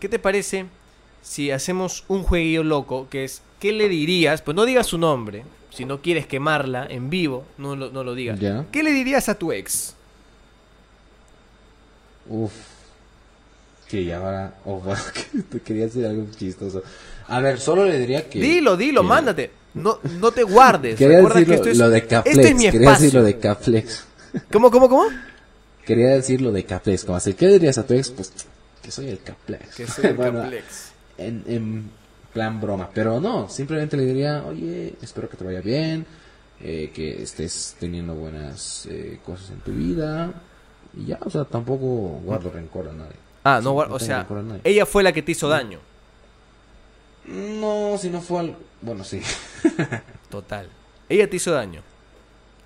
[0.00, 0.66] ¿Qué te parece
[1.22, 4.42] si hacemos un jueguillo loco que es, ¿qué le dirías?
[4.42, 8.14] Pues no digas su nombre, si no quieres quemarla en vivo, no lo, no lo
[8.14, 8.38] digas.
[8.70, 9.94] ¿Qué le dirías a tu ex?
[12.28, 12.52] Uf.
[13.88, 14.54] Que ya ahora.
[14.64, 14.82] Oh,
[15.64, 16.82] quería decir algo chistoso.
[17.28, 18.40] A ver, solo le diría que.
[18.40, 19.50] Dilo, dilo, que- mándate.
[19.74, 20.96] No, no te guardes.
[20.98, 22.36] Quería Recuerda decir que lo, esto es, lo de Caplex.
[22.36, 23.20] este es mi quería decir espacio.
[23.20, 24.04] lo de Caplex.
[24.52, 25.04] ¿Cómo, cómo, cómo?
[25.86, 27.04] Quería decir lo de Caplex.
[27.04, 28.10] Como así, ¿qué le dirías a tu ex?
[28.10, 28.32] Pues
[28.82, 29.74] que soy el Caplex.
[29.74, 30.91] Que soy el Bueno, Caplex.
[31.24, 31.90] En, en
[32.32, 32.88] plan broma.
[32.94, 36.04] Pero no, simplemente le diría, oye, espero que te vaya bien.
[36.64, 40.32] eh, que estés teniendo buenas eh, cosas en tu vida.
[40.96, 43.16] Y ya, o sea, tampoco guardo rencor a nadie.
[43.44, 44.60] Ah, no, guar- no o sea, rencor a nadie.
[44.64, 45.80] ella fue la que te hizo daño.
[47.26, 48.56] No, si no fue al...
[48.80, 49.20] Bueno, sí.
[50.30, 50.68] Total.
[51.08, 51.82] Ella te hizo daño.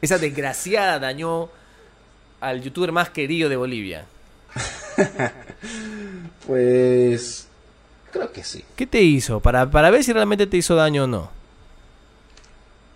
[0.03, 1.49] Esa desgraciada dañó
[2.41, 4.05] al youtuber más querido de Bolivia.
[6.47, 7.46] Pues...
[8.17, 8.65] Creo que sí.
[8.77, 9.41] ¿Qué te hizo?
[9.41, 11.31] Para, para ver si realmente te hizo daño o no.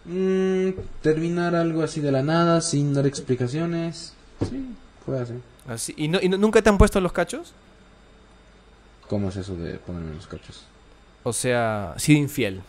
[0.06, 0.70] Mm,
[1.02, 4.14] terminar algo así de la nada, sin dar explicaciones.
[4.48, 4.66] Sí,
[5.04, 5.34] fue así.
[5.68, 7.52] Así, ¿Y, no, ¿Y no- nunca te han puesto los cachos?
[9.08, 10.64] ¿Cómo es eso de ponerme los cachos?
[11.22, 12.62] O sea, sido infiel.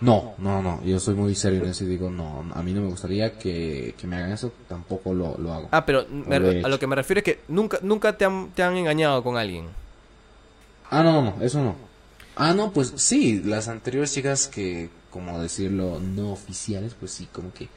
[0.00, 0.82] No, no, no.
[0.82, 3.94] Yo soy muy serio en eso y digo, no, a mí no me gustaría que,
[3.98, 5.68] que me hagan eso, tampoco lo, lo hago.
[5.70, 8.24] Ah, pero me- lo he a lo que me refiero es que nunca, nunca te,
[8.24, 9.66] han, te han engañado con alguien.
[10.90, 11.76] Ah, no, no, eso no.
[12.36, 17.52] Ah, no, pues sí, las anteriores chicas que, como decirlo, no oficiales, pues sí, como
[17.52, 17.68] que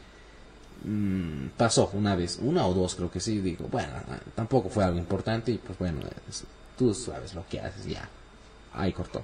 [0.84, 3.94] mm, pasó una vez, una o dos creo que sí, digo, bueno,
[4.36, 6.00] tampoco fue algo importante y pues bueno,
[6.30, 6.44] es-
[6.78, 8.08] tú sabes lo que haces, ya.
[8.74, 9.24] Ahí cortó.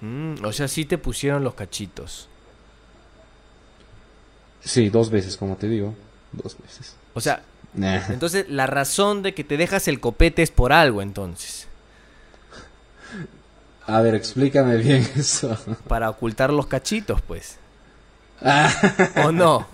[0.00, 2.28] Mm, o sea, sí te pusieron los cachitos.
[4.60, 5.94] Sí, dos veces, como te digo,
[6.32, 6.94] dos veces.
[7.14, 7.42] O sea,
[7.74, 8.00] Nah.
[8.10, 11.67] entonces la razón de que te dejas el copete es por algo, entonces.
[13.88, 15.56] A ver, explícame bien eso.
[15.88, 17.56] Para ocultar los cachitos, pues.
[18.40, 18.70] Ah,
[19.24, 19.66] ¿O no?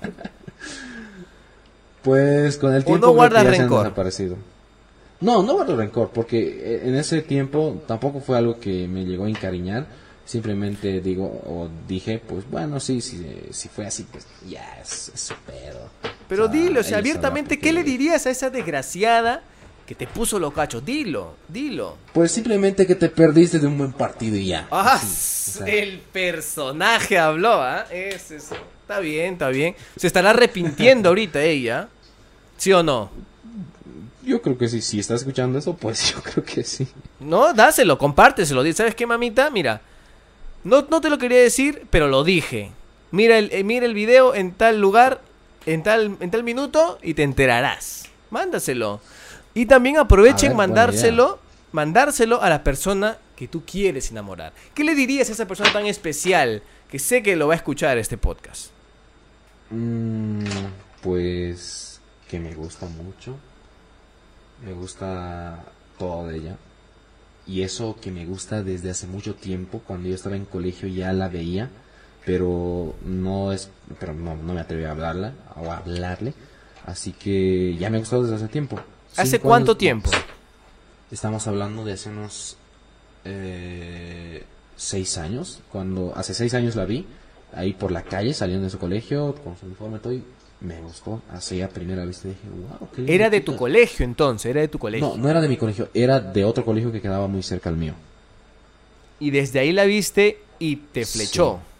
[2.02, 3.82] pues con el ¿O tiempo no ya se han rencor?
[3.84, 4.36] desaparecido.
[5.20, 9.24] No, no guardo rencor, porque eh, en ese tiempo tampoco fue algo que me llegó
[9.24, 9.86] a encariñar.
[10.26, 15.20] Simplemente digo, o dije, pues bueno, sí, sí, si fue así, pues ya, es, es
[15.20, 15.90] su pedo.
[16.28, 19.42] Pero O sea, dilo, o sea, abiertamente, ¿qué le dirías a esa desgraciada
[19.86, 20.84] que te puso los cachos?
[20.84, 21.96] Dilo, dilo.
[22.12, 24.66] Pues simplemente que te perdiste de un buen partido y ya.
[24.70, 27.86] Ah, Así, o sea, el personaje habló, ¿ah?
[27.90, 28.56] Es eso.
[28.82, 29.74] Está bien, está bien.
[29.96, 31.88] Se estará arrepintiendo ahorita ella.
[32.56, 33.10] ¿Sí o no?
[34.22, 36.88] Yo creo que sí, si estás escuchando eso, pues yo creo que sí.
[37.20, 38.64] No, dáselo, compárteselo.
[38.72, 39.50] ¿Sabes qué, mamita?
[39.50, 39.82] Mira,
[40.62, 42.72] no, no te lo quería decir, pero lo dije.
[43.10, 45.20] Mira el, eh, mira el video en tal lugar,
[45.66, 48.04] en tal, en tal minuto, y te enterarás.
[48.30, 49.00] Mándaselo.
[49.54, 51.38] Y también aprovechen ver, mandárselo,
[51.72, 54.52] mandárselo a la persona que tú quieres enamorar.
[54.74, 57.96] ¿Qué le dirías a esa persona tan especial que sé que lo va a escuchar
[57.98, 58.70] este podcast?
[59.70, 60.44] Mm,
[61.02, 63.36] pues que me gusta mucho.
[64.64, 65.64] Me gusta
[65.98, 66.56] todo de ella.
[67.46, 71.12] Y eso que me gusta desde hace mucho tiempo, cuando yo estaba en colegio ya
[71.12, 71.70] la veía,
[72.24, 73.68] pero no es,
[74.00, 76.32] pero no, no me atreví a hablarla o a hablarle.
[76.86, 78.80] Así que ya me ha gustado desde hace tiempo.
[79.16, 80.10] ¿Hace cuánto años, tiempo?
[81.10, 82.56] Estamos hablando de hace unos
[83.24, 84.42] eh,
[84.76, 85.60] seis años.
[85.70, 87.06] Cuando hace seis años la vi
[87.54, 90.22] ahí por la calle saliendo de su colegio con su uniforme todo y
[90.60, 91.22] me gustó.
[91.30, 93.58] Así a primera vista dije, wow, qué Era de tu chica".
[93.60, 95.08] colegio entonces, era de tu colegio.
[95.08, 97.76] No, no era de mi colegio, era de otro colegio que quedaba muy cerca al
[97.76, 97.94] mío.
[99.20, 101.60] Y desde ahí la viste y te flechó.
[101.62, 101.73] Sí,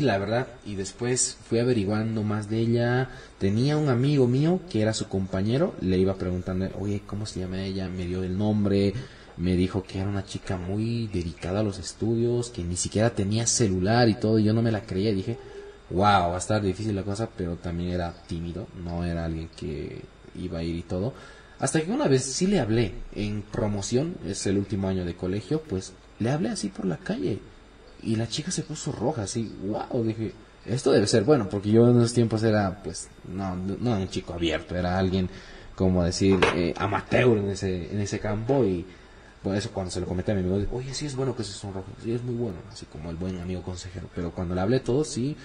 [0.00, 0.48] la verdad.
[0.64, 3.10] Y después fui averiguando más de ella.
[3.38, 5.74] Tenía un amigo mío que era su compañero.
[5.80, 7.88] Le iba preguntando, oye, ¿cómo se llama ella?
[7.88, 8.94] Me dio el nombre.
[9.36, 13.46] Me dijo que era una chica muy dedicada a los estudios, que ni siquiera tenía
[13.46, 14.38] celular y todo.
[14.38, 15.10] Y yo no me la creía.
[15.10, 15.38] Y dije,
[15.90, 18.66] wow, va a estar difícil la cosa, pero también era tímido.
[18.82, 20.02] No era alguien que
[20.34, 21.12] iba a ir y todo.
[21.58, 25.62] Hasta que una vez sí le hablé en promoción, es el último año de colegio,
[25.62, 27.40] pues le hablé así por la calle.
[28.06, 30.32] Y la chica se puso roja, así, wow, dije,
[30.64, 34.32] esto debe ser bueno, porque yo en esos tiempos era, pues, no, no un chico
[34.32, 35.28] abierto, era alguien,
[35.74, 38.86] como decir, eh, amateur en ese, en ese campo y
[39.42, 41.52] por eso cuando se lo comenté a mi amigo, oye, sí es bueno que se
[41.52, 44.78] sonroje, sí es muy bueno, así como el buen amigo consejero, pero cuando le hablé
[44.78, 45.36] todo, sí,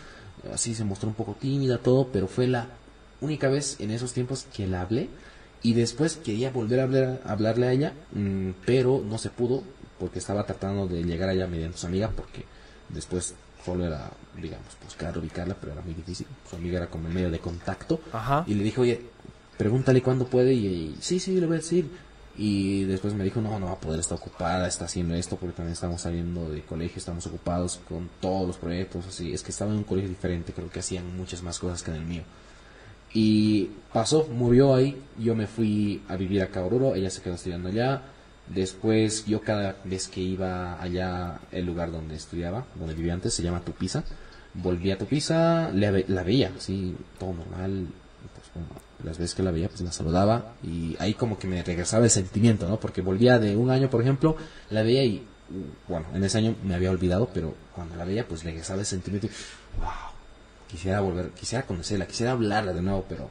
[0.53, 2.68] así se mostró un poco tímida, todo, pero fue la
[3.22, 5.09] única vez en esos tiempos que la hablé
[5.64, 9.64] y después quería volver a, hablar, a hablarle a ella, mm, pero no se pudo
[10.02, 12.43] porque estaba tratando de llegar allá mediante su amiga porque
[12.89, 16.26] después solo era, digamos, buscar, ubicarla, pero era muy difícil.
[16.49, 18.43] Su amiga era como medio de contacto Ajá.
[18.47, 19.02] y le dije, oye,
[19.60, 21.88] pregúntale cuándo puede y, y, sí, sí, le voy a decir.
[22.36, 25.56] Y después me dijo, no, no va a poder, está ocupada, está haciendo esto porque
[25.56, 29.32] también estamos saliendo de colegio, estamos ocupados con todos los proyectos, así.
[29.32, 31.97] Es que estaba en un colegio diferente, creo que hacían muchas más cosas que en
[31.97, 32.24] el mío.
[33.14, 37.70] Y pasó, murió ahí, yo me fui a vivir a Oruro, ella se quedó estudiando
[37.70, 38.02] allá.
[38.47, 43.43] Después yo cada vez que iba allá, el lugar donde estudiaba, donde vivía antes, se
[43.43, 44.03] llama Tupiza,
[44.53, 47.87] volví a Tupiza, la, ve- la veía, así, todo normal.
[48.35, 48.67] Pues, bueno,
[49.05, 52.11] las veces que la veía, pues la saludaba y ahí como que me regresaba el
[52.11, 52.79] sentimiento, ¿no?
[52.79, 54.35] Porque volvía de un año, por ejemplo,
[54.69, 55.25] la veía y,
[55.87, 59.27] bueno, en ese año me había olvidado, pero cuando la veía, pues regresaba el sentimiento
[59.27, 59.29] y,
[59.79, 59.87] wow,
[60.67, 63.29] quisiera volver, quisiera conocerla, quisiera hablarla de nuevo, pero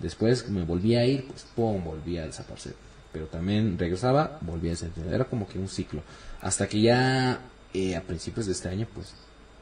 [0.00, 2.74] después me volví a ir, pues pum, volví a desaparecer.
[3.12, 6.02] Pero también regresaba, volvía a sentir, era como que un ciclo.
[6.40, 7.40] Hasta que ya
[7.74, 9.14] eh, a principios de este año, pues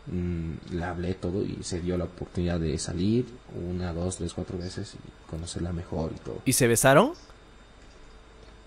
[0.07, 3.26] mm, la hablé todo y se dio la oportunidad de salir
[3.68, 6.42] una, dos, tres, cuatro veces y conocerla mejor y todo.
[6.44, 7.12] ¿Y se besaron?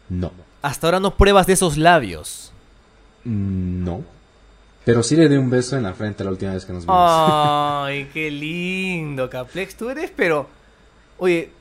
[0.10, 0.32] No,
[0.62, 2.52] Hasta ahora no pruebas de esos labios.
[3.24, 4.04] Mm, no.
[4.86, 6.98] Pero sí le di un beso en la frente la última vez que nos vimos.
[7.00, 9.76] Ay, qué lindo, Caplex.
[9.76, 10.48] Tú eres, pero.
[11.18, 11.52] Oye,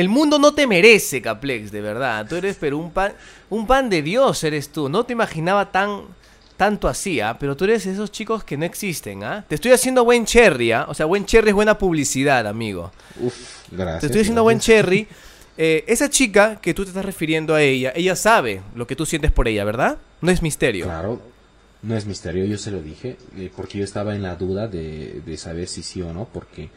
[0.00, 2.26] el mundo no te merece, Caplex, de verdad.
[2.28, 3.12] Tú eres, pero un pan.
[3.48, 4.88] Un pan de Dios eres tú.
[4.88, 6.18] No te imaginaba tan.
[6.56, 7.38] Tanto así, ¿ah?
[7.40, 9.46] Pero tú eres de esos chicos que no existen, ¿ah?
[9.48, 10.84] Te estoy haciendo buen cherry, ¿ah?
[10.88, 12.92] O sea, buen cherry es buena publicidad, amigo.
[13.18, 13.34] Uf,
[13.70, 14.00] gracias.
[14.00, 15.06] Te estoy haciendo buen cherry.
[15.62, 19.04] Eh, esa chica que tú te estás refiriendo a ella, ella sabe lo que tú
[19.04, 19.98] sientes por ella, ¿verdad?
[20.22, 20.86] No es misterio.
[20.86, 21.20] Claro,
[21.82, 25.20] no es misterio, yo se lo dije, eh, porque yo estaba en la duda de,
[25.20, 26.70] de saber si sí o no, porque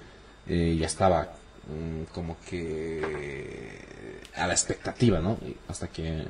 [0.48, 1.34] eh, ya estaba
[1.68, 5.38] mm, como que a la expectativa, ¿no?
[5.68, 6.26] Hasta que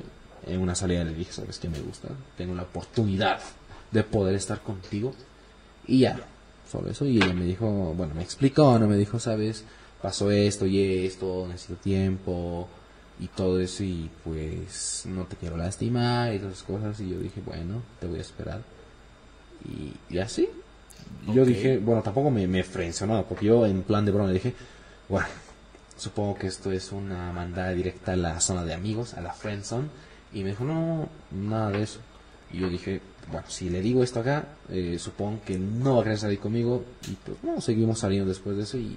[0.46, 2.08] en una salida le dije, ¿sabes qué me gusta?
[2.36, 3.40] Tengo la oportunidad
[3.90, 5.14] de poder estar contigo.
[5.86, 6.18] Y ya,
[6.70, 7.06] solo eso.
[7.06, 8.86] Y ella me dijo, bueno, me explicó, ¿no?
[8.86, 9.64] Me dijo, ¿sabes?
[10.02, 12.68] Pasó esto y esto, necesito tiempo
[13.18, 13.84] y todo eso.
[13.84, 17.00] Y pues no te quiero lastimar y esas cosas.
[17.00, 18.62] Y yo dije, bueno, te voy a esperar.
[19.64, 20.48] Y, y así.
[21.32, 24.54] Yo dije, bueno, tampoco me, me frencionó, porque yo en plan de broma le dije,
[25.08, 25.26] bueno,
[25.96, 29.88] supongo que esto es una mandada directa a la zona de amigos, a la friendzone.
[30.32, 32.00] Y me dijo, no, nada de eso.
[32.52, 33.00] Y yo dije,
[33.30, 36.84] bueno, si le digo esto acá, eh, supongo que no va a querer salir conmigo.
[37.06, 38.76] Y pues, no, seguimos saliendo después de eso.
[38.78, 38.96] Y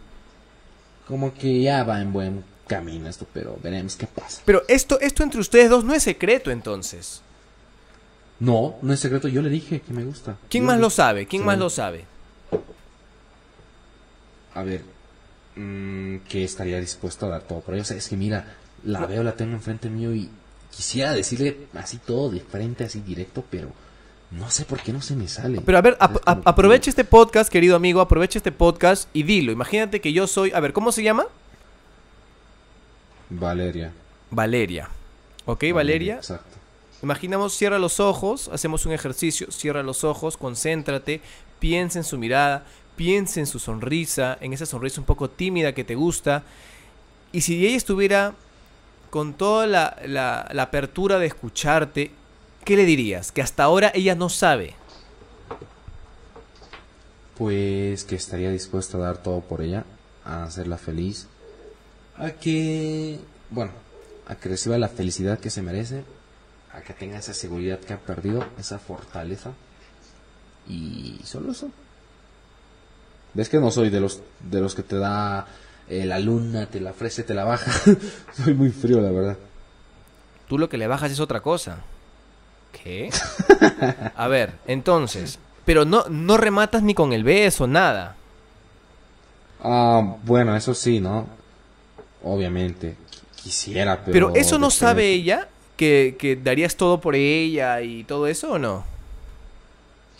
[1.07, 4.41] como que ya va en buen camino esto, pero veremos qué pasa.
[4.45, 7.21] Pero esto, esto entre ustedes dos no es secreto entonces.
[8.39, 10.37] No, no es secreto, yo le dije que me gusta.
[10.49, 11.25] ¿Quién Yo más le- lo sabe?
[11.27, 11.45] ¿Quién Sí.
[11.45, 12.05] más lo sabe?
[14.53, 14.81] A ver,
[15.57, 17.83] mm, que estaría dispuesto a dar todo por ella.
[17.83, 20.29] O sea, es que mira, la veo, la tengo enfrente mío y
[20.75, 23.69] quisiera decirle así todo de frente, así directo, pero
[24.31, 25.61] no sé por qué no se me sale.
[25.61, 29.51] Pero a ver, ap- aprovecha este podcast, querido amigo, aprovecha este podcast y dilo.
[29.51, 31.25] Imagínate que yo soy, a ver, ¿cómo se llama?
[33.29, 33.91] Valeria.
[34.31, 34.89] Valeria.
[35.45, 36.15] ¿Ok, Valeria?
[36.15, 36.55] Exacto.
[37.03, 41.21] Imaginamos, cierra los ojos, hacemos un ejercicio, cierra los ojos, concéntrate,
[41.59, 42.65] piensa en su mirada,
[42.97, 46.43] piensa en su sonrisa, en esa sonrisa un poco tímida que te gusta.
[47.31, 48.33] Y si ella estuviera
[49.09, 52.11] con toda la, la- la apertura de escucharte,
[52.65, 53.31] ¿qué le dirías?
[53.31, 54.73] Que hasta ahora ella no sabe.
[57.37, 59.85] Pues que estaría dispuesto a dar todo por ella,
[60.25, 61.27] a hacerla feliz,
[62.17, 63.19] a que,
[63.51, 63.71] bueno,
[64.27, 66.03] a que reciba la felicidad que se merece,
[66.73, 69.51] a que tenga esa seguridad que ha perdido, esa fortaleza,
[70.67, 71.69] y solo eso.
[73.37, 75.45] ¿Ves que no soy de los, de los que te da
[75.87, 77.71] eh, la luna, te la ofrece, te la baja?
[78.43, 79.37] soy muy frío, la verdad.
[80.49, 81.81] Tú lo que le bajas es otra cosa.
[82.71, 83.11] ¿Qué?
[84.15, 88.15] A ver, entonces, pero no, no rematas ni con el beso, nada.
[89.63, 91.27] Ah, bueno, eso sí, ¿no?
[92.23, 94.11] Obviamente, qui- quisiera, pero...
[94.13, 98.59] Pero eso no sabe ella, que, que darías todo por ella y todo eso o
[98.59, 98.83] no.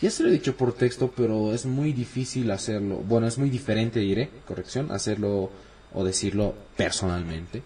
[0.00, 2.96] Ya se lo he dicho por texto, pero es muy difícil hacerlo.
[2.96, 5.50] Bueno, es muy diferente, diré, corrección, hacerlo
[5.92, 7.62] o decirlo personalmente.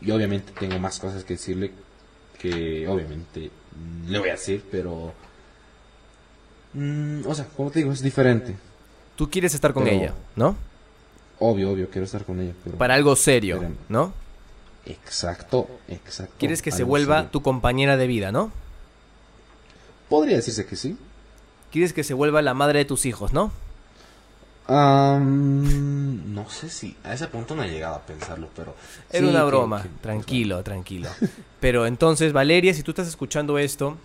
[0.00, 1.72] Y obviamente tengo más cosas que decirle
[2.38, 3.50] que obviamente
[4.08, 5.14] le voy a decir, pero...
[6.74, 8.54] mm, o sea, como te digo, es diferente.
[9.16, 10.56] Tú quieres estar con Pero- ella, ¿no?
[11.38, 12.76] Obvio, obvio, quiero estar con ella, pero...
[12.78, 13.64] Para algo serio.
[13.88, 14.12] ¿no?
[14.86, 16.34] Exacto, exacto.
[16.38, 17.30] Quieres que se vuelva serio.
[17.30, 18.52] tu compañera de vida, ¿no?
[20.08, 20.96] Podría decirse que sí.
[21.72, 23.50] Quieres que se vuelva la madre de tus hijos, ¿no?
[24.68, 28.74] No sé si a ese punto no he llegado a pensarlo, pero...
[29.10, 31.08] Era sí, una broma, que- tranquilo, tranquilo.
[31.60, 33.96] Pero entonces, Valeria, si tú estás escuchando esto,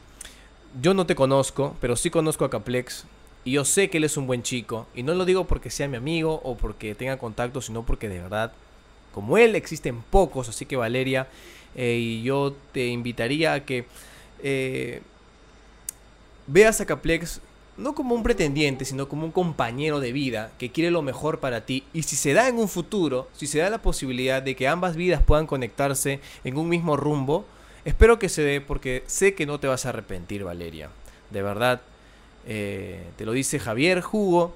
[0.81, 3.05] yo no te conozco, pero sí conozco a Caplex.
[3.45, 4.87] Y yo sé que él es un buen chico.
[4.93, 8.19] Y no lo digo porque sea mi amigo o porque tenga contacto, sino porque de
[8.21, 8.51] verdad,
[9.13, 10.49] como él, existen pocos.
[10.49, 11.27] Así que Valeria,
[11.75, 13.85] eh, y yo te invitaría a que
[14.43, 15.01] eh,
[16.47, 17.39] veas a Caplex
[17.77, 21.65] no como un pretendiente, sino como un compañero de vida que quiere lo mejor para
[21.65, 21.83] ti.
[21.93, 24.95] Y si se da en un futuro, si se da la posibilidad de que ambas
[24.95, 27.45] vidas puedan conectarse en un mismo rumbo,
[27.85, 30.89] espero que se dé porque sé que no te vas a arrepentir, Valeria.
[31.29, 31.81] De verdad,
[32.47, 34.55] eh, te lo dice Javier Jugo,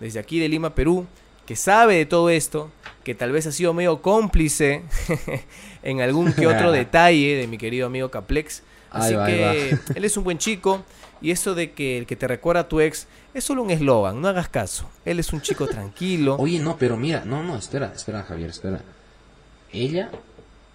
[0.00, 1.06] desde aquí de Lima, Perú,
[1.46, 2.70] que sabe de todo esto,
[3.04, 4.82] que tal vez ha sido medio cómplice
[5.82, 8.62] en algún que otro detalle de mi querido amigo Caplex.
[8.90, 10.82] Así va, que él es un buen chico
[11.20, 14.20] y eso de que el que te recuerda a tu ex es solo un eslogan,
[14.20, 14.88] no hagas caso.
[15.04, 16.36] Él es un chico tranquilo.
[16.38, 18.80] Oye, no, pero mira, no, no, espera, espera, Javier, espera.
[19.72, 20.10] Ella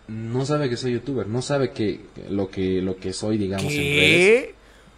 [0.07, 3.77] no sabe que soy youtuber, no sabe que lo que lo que soy, digamos, en
[3.79, 4.43] redes.
[4.45, 4.55] ¿Qué?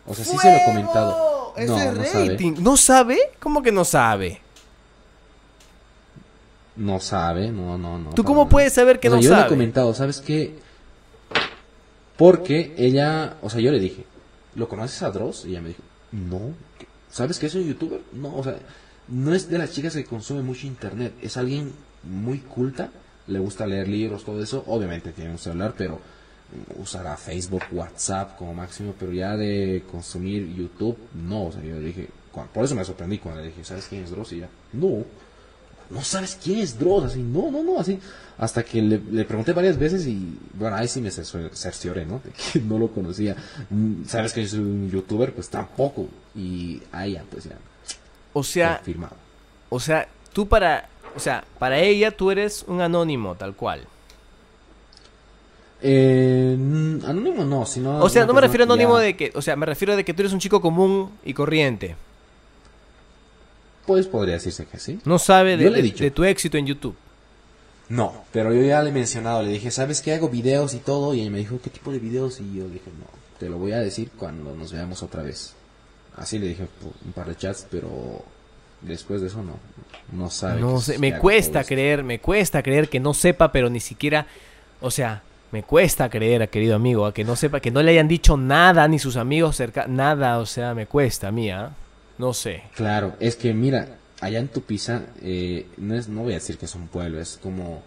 [0.07, 1.53] O sea, sí se lo he comentado.
[1.57, 2.37] Eso No, es no sabe.
[2.59, 3.17] ¿No sabe?
[3.39, 4.41] ¿Cómo que no sabe?
[6.75, 8.09] No sabe, no, no, no.
[8.13, 9.49] ¿Tú cómo puedes saber que O sea, no yo le he sabe?
[9.49, 10.55] comentado, ¿sabes qué?
[12.17, 14.05] Porque ella, o sea, yo le dije,
[14.55, 15.45] ¿lo conoces a Dross?
[15.45, 16.53] Y ella me dijo, no.
[17.09, 18.01] ¿Sabes que es un youtuber?
[18.13, 18.57] No, o sea,
[19.07, 21.13] no es de las chicas que consume mucho internet.
[21.21, 22.89] Es alguien muy culta,
[23.27, 24.63] le gusta leer libros, todo eso.
[24.67, 25.99] Obviamente tiene un celular, pero
[26.77, 31.47] usará Facebook, WhatsApp como máximo, pero ya de consumir YouTube, no.
[31.47, 32.09] O sea, yo le dije,
[32.53, 34.33] por eso me sorprendí cuando le dije, ¿sabes quién es Dross?
[34.33, 35.03] Y ella, no.
[35.89, 37.99] No sabes quién es Dross, así, no, no, no, así.
[38.37, 42.21] Hasta que le, le pregunté varias veces y, bueno, ahí sí me cercio- cercioré, ¿no?
[42.23, 43.35] De que no lo conocía.
[43.69, 45.33] Mm, ¿Sabes que yo soy un youtuber?
[45.33, 46.07] Pues tampoco.
[46.35, 47.55] Y a ella, pues ya,
[48.33, 49.15] O sea, confirmado.
[49.69, 53.85] o sea, tú para O sea, para ella tú eres un anónimo, tal cual.
[55.81, 56.57] Eh,
[57.05, 57.99] anónimo no, sino...
[57.99, 60.03] O sea, no me refiero a anónimo ya- de que, o sea, me refiero de
[60.03, 61.95] que tú eres un chico común y corriente.
[63.85, 64.99] Pues podría decirse que sí.
[65.05, 66.95] No sabe de, tu éxito en YouTube.
[67.87, 71.13] No, pero yo ya le he mencionado, le dije, ¿sabes qué hago videos y todo?
[71.13, 72.39] Y ella me dijo, ¿qué tipo de videos?
[72.39, 73.05] Y yo le dije, no,
[73.39, 75.53] te lo voy a decir cuando nos veamos otra vez.
[76.17, 78.23] Así le dije por un par de chats, pero
[78.81, 79.59] después de eso no,
[80.17, 80.61] no sabe.
[80.61, 84.25] No sé, me cuesta creer, me cuesta creer que no sepa, pero ni siquiera,
[84.81, 85.21] o sea,
[85.51, 88.87] me cuesta creer, querido amigo, a que no sepa, que no le hayan dicho nada,
[88.87, 91.71] ni sus amigos cerca, nada, o sea, me cuesta, mía,
[92.17, 92.63] no sé.
[92.75, 93.87] Claro, es que mira,
[94.21, 97.37] allá en Tupiza, eh, no, es, no voy a decir que es un pueblo, es
[97.41, 97.81] como,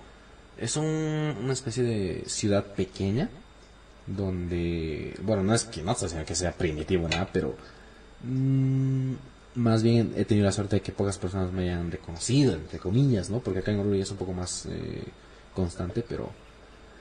[0.58, 3.28] es un- una especie de ciudad pequeña,
[4.06, 7.56] donde, bueno, no es que no diciendo que sea primitivo, nada, pero
[8.24, 9.12] mm,
[9.56, 13.30] más bien he tenido la suerte de que pocas personas me hayan reconocido, entre comillas,
[13.30, 13.40] ¿no?
[13.40, 15.04] Porque acá en Oruro es un poco más eh,
[15.54, 16.30] constante, pero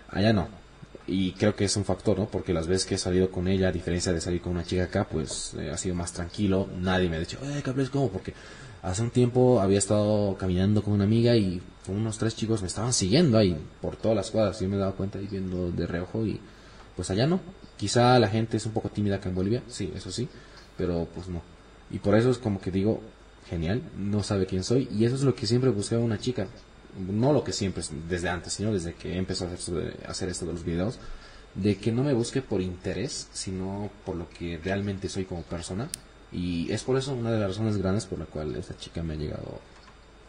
[0.09, 0.49] allá no.
[1.07, 2.25] Y creo que es un factor, ¿no?
[2.25, 4.83] Porque las veces que he salido con ella, a diferencia de salir con una chica
[4.83, 6.67] acá, pues eh, ha sido más tranquilo.
[6.79, 8.09] Nadie me ha dicho, eh, Cables, ¿cómo?
[8.09, 8.33] Porque
[8.81, 12.91] hace un tiempo había estado caminando con una amiga y unos tres chicos me estaban
[12.91, 14.59] siguiendo ahí por todas las cuadras.
[14.59, 16.41] Yo me he dado cuenta y viendo de reojo y
[16.95, 17.39] pues allá no.
[17.77, 20.27] Quizá la gente es un poco tímida acá en Bolivia, sí, eso sí,
[20.77, 21.41] pero pues no.
[21.89, 23.01] Y por eso es como que digo,
[23.49, 24.89] genial, no sabe quién soy.
[24.91, 26.47] Y eso es lo que siempre buscaba una chica.
[26.97, 30.53] No lo que siempre, desde antes, sino desde que empezó a hacer, hacer esto de
[30.53, 30.99] los videos.
[31.55, 35.89] De que no me busque por interés, sino por lo que realmente soy como persona.
[36.31, 39.13] Y es por eso una de las razones grandes por la cual esta chica me
[39.13, 39.59] ha llegado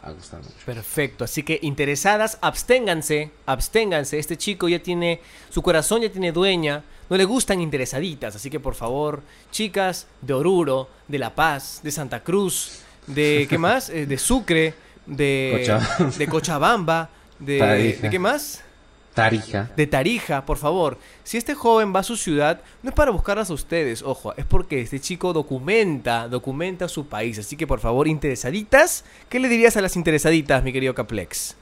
[0.01, 0.53] a gustar mucho.
[0.65, 4.17] Perfecto, así que interesadas, absténganse, absténganse.
[4.17, 8.59] Este chico ya tiene, su corazón ya tiene dueña, no le gustan interesaditas, así que
[8.59, 13.89] por favor, chicas de Oruro, de La Paz, de Santa Cruz, de ¿qué más?
[13.89, 14.73] Eh, de Sucre,
[15.09, 16.17] de Cochabamba.
[16.17, 18.01] de Cochabamba, de, Tarija.
[18.01, 18.63] ¿de qué más?
[19.13, 19.69] Tarija.
[19.75, 20.97] de Tarija, por favor.
[21.23, 24.45] Si este joven va a su ciudad, no es para buscarlas a ustedes, ojo, es
[24.45, 27.37] porque este chico documenta, documenta su país.
[27.39, 31.55] Así que por favor, interesaditas, ¿qué le dirías a las interesaditas, mi querido Caplex?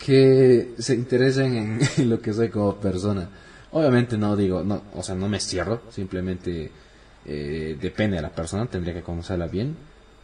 [0.00, 3.28] que se interesen en, en lo que soy como persona.
[3.72, 6.70] Obviamente no digo, no, o sea, no me cierro, simplemente
[7.24, 9.76] eh, depende de la persona, tendría que conocerla bien,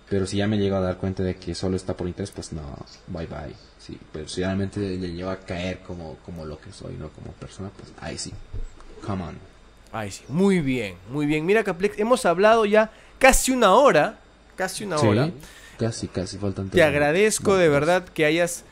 [0.09, 2.53] pero si ya me llego a dar cuenta de que solo está por interés, pues
[2.53, 2.63] no,
[3.09, 3.55] bye bye.
[3.79, 7.33] Sí, pero si realmente le llevo a caer como, como lo que soy, no como
[7.33, 8.33] persona, pues ahí sí.
[9.07, 9.39] Come on.
[9.93, 11.47] Ay, sí, muy bien, muy bien.
[11.47, 14.19] Mira, Caplex, hemos hablado ya casi una hora,
[14.57, 15.31] casi una Sí, hora.
[15.79, 17.61] casi, casi faltan Te agradezco minutos.
[17.63, 18.65] de verdad que hayas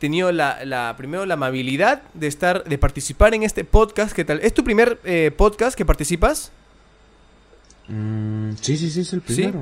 [0.00, 4.12] tenido la, la primero la amabilidad de estar, de participar en este podcast.
[4.14, 4.40] ¿Qué tal?
[4.40, 6.50] ¿Es tu primer eh, podcast que participas?
[7.88, 9.52] Mm, sí, sí, sí, es el Sí.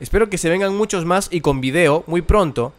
[0.00, 2.72] Espero que se vengan muchos más y con video muy pronto.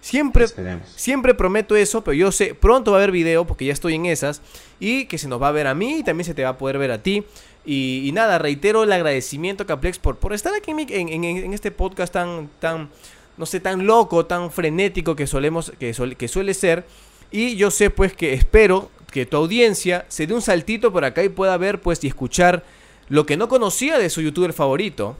[0.00, 0.88] Siempre, Esperemos.
[0.96, 4.06] siempre prometo eso, pero yo sé, pronto va a haber video porque ya estoy en
[4.06, 4.42] esas
[4.80, 6.58] y que se nos va a ver a mí y también se te va a
[6.58, 7.22] poder ver a ti.
[7.64, 11.24] Y, y nada, reitero el agradecimiento, Caplex, por, por estar aquí en, mi- en- en-
[11.24, 12.90] en este podcast tan, tan,
[13.36, 16.84] no sé, tan loco, tan frenético que solemos, que, que suele ser.
[17.30, 21.22] Y yo sé, pues, que espero que tu audiencia se dé un saltito por acá
[21.22, 22.64] y pueda ver, pues, y escuchar
[23.08, 25.16] lo que no conocía de su youtuber favorito,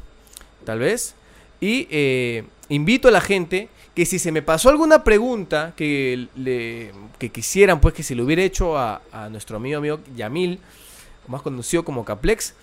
[0.65, 1.15] tal vez.
[1.63, 6.91] Y eh, invito a la gente que si se me pasó alguna pregunta que, le,
[7.21, 10.59] que quisieran, pues, que se le hubiera hecho a, a nuestro amigo, amigo Yamil,
[11.29, 12.55] más conocido como Caplex,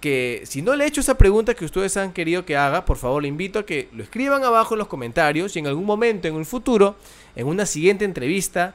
[0.00, 2.96] que si no le he hecho esa pregunta que ustedes han querido que haga, por
[2.96, 6.26] favor le invito a que lo escriban abajo en los comentarios y en algún momento,
[6.26, 6.96] en un futuro,
[7.36, 8.74] en una siguiente entrevista,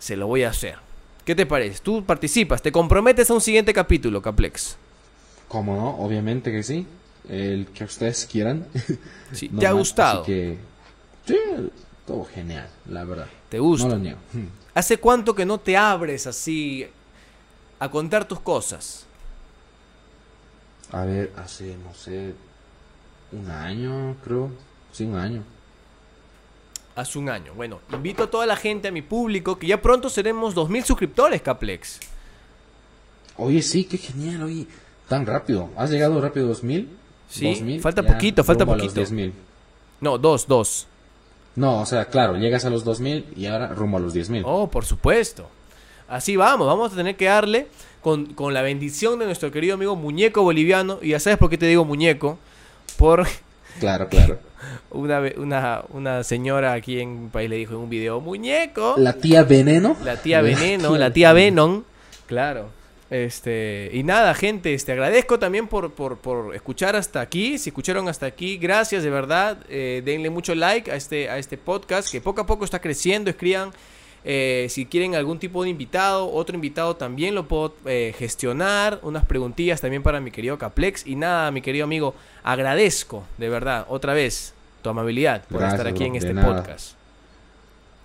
[0.00, 0.78] se lo voy a hacer.
[1.24, 1.78] ¿Qué te parece?
[1.80, 4.76] Tú participas, te comprometes a un siguiente capítulo, Caplex.
[5.46, 5.90] ¿Cómo no?
[6.04, 6.88] Obviamente que sí.
[7.28, 8.66] El que ustedes quieran.
[9.32, 10.22] Sí, No ¿Te ha más, gustado?
[10.22, 10.58] que,
[11.26, 11.36] sí,
[12.06, 13.26] todo genial, la verdad.
[13.48, 13.88] ¿Te gusta?
[13.88, 14.18] No lo niego.
[14.32, 14.46] Hmm.
[14.74, 16.86] ¿Hace cuánto que no te abres así
[17.78, 19.06] a contar tus cosas?
[20.92, 22.32] A ver, hace, no sé,
[23.32, 24.50] un año, creo.
[24.92, 25.42] Sí, un año.
[26.94, 27.52] Hace un año.
[27.54, 31.42] Bueno, invito a toda la gente, a mi público, que ya pronto seremos 2.000 suscriptores,
[31.42, 31.98] Caplex.
[33.36, 34.66] Oye, sí, qué genial, oye.
[35.08, 35.70] Tan rápido.
[35.76, 36.88] ¿Has llegado rápido a 2000?
[37.28, 39.00] Sí, 2000, falta poquito, falta poquito.
[39.00, 39.32] 10.000.
[40.00, 40.86] No, dos, dos.
[41.54, 44.42] No, o sea, claro, llegas a los 2000 y ahora rumbo a los 10.000.
[44.44, 45.48] Oh, por supuesto.
[46.08, 47.66] Así vamos, vamos a tener que darle
[48.00, 50.98] con, con la bendición de nuestro querido amigo muñeco boliviano.
[51.02, 52.38] Y ya sabes por qué te digo muñeco.
[52.96, 53.26] Por
[53.80, 54.38] Claro, claro.
[54.90, 58.94] una, una, una señora aquí en mi país le dijo en un video, muñeco.
[58.96, 59.96] La tía Veneno.
[60.04, 61.82] La tía Veneno, la tía Venom.
[62.26, 62.70] Claro.
[63.08, 67.58] Este, y nada, gente, este, agradezco también por, por, por escuchar hasta aquí.
[67.58, 69.58] Si escucharon hasta aquí, gracias de verdad.
[69.68, 73.30] Eh, denle mucho like a este, a este podcast que poco a poco está creciendo.
[73.30, 73.70] Escriban
[74.28, 78.98] eh, si quieren algún tipo de invitado, otro invitado también lo puedo eh, gestionar.
[79.02, 81.06] Unas preguntillas también para mi querido Caplex.
[81.06, 84.52] Y nada, mi querido amigo, agradezco de verdad otra vez
[84.82, 86.56] tu amabilidad por Gracias, estar aquí bro, en este nada.
[86.56, 86.96] podcast.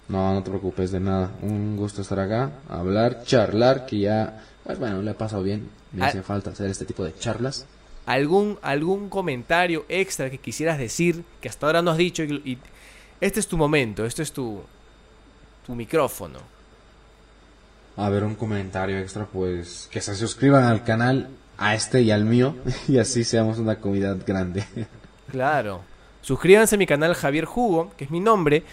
[0.10, 1.32] No, no te preocupes de nada.
[1.42, 5.70] Un gusto estar acá, hablar, charlar, que ya, pues bueno, le ha pasado bien.
[5.92, 6.08] Me Ah.
[6.08, 7.66] hace falta hacer este tipo de charlas.
[8.06, 12.24] ¿Algún, algún comentario extra que quisieras decir que hasta ahora no has dicho?
[12.24, 12.58] Y, y
[13.20, 14.62] este es tu momento, este es tu,
[15.66, 16.40] tu micrófono.
[17.98, 22.26] A ver, un comentario extra, pues que se suscriban al canal, a este y al
[22.26, 22.56] mío,
[22.88, 24.64] y así seamos una comunidad grande.
[25.30, 25.82] Claro.
[26.22, 28.64] Suscríbanse a mi canal Javier Jugo, que es mi nombre.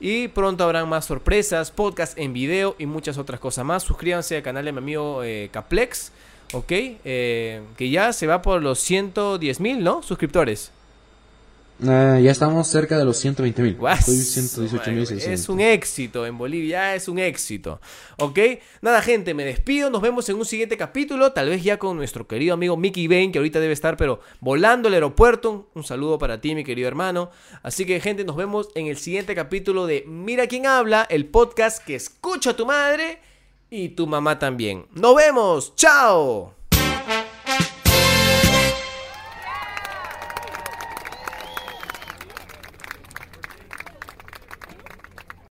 [0.00, 3.82] Y pronto habrán más sorpresas, podcast en video y muchas otras cosas más.
[3.82, 6.12] Suscríbanse al canal de mi amigo eh, Caplex,
[6.52, 6.70] ¿ok?
[6.70, 10.02] Eh, que ya se va por los 110 mil, ¿no?
[10.02, 10.70] Suscriptores.
[11.80, 13.76] Eh, ya estamos cerca de los 120 mil.
[13.76, 14.30] Guau, Estoy madre,
[15.06, 15.28] 118.600.
[15.28, 17.80] Es un éxito en Bolivia, es un éxito.
[18.16, 18.38] ¿Ok?
[18.82, 19.88] Nada, gente, me despido.
[19.88, 21.32] Nos vemos en un siguiente capítulo.
[21.32, 24.88] Tal vez ya con nuestro querido amigo Mickey Bain, que ahorita debe estar, pero volando
[24.88, 25.70] al aeropuerto.
[25.74, 27.30] Un saludo para ti, mi querido hermano.
[27.62, 31.84] Así que, gente, nos vemos en el siguiente capítulo de Mira quién habla, el podcast
[31.84, 33.20] que escucha a tu madre
[33.70, 34.86] y tu mamá también.
[34.94, 35.74] ¡Nos vemos!
[35.76, 36.57] ¡Chao!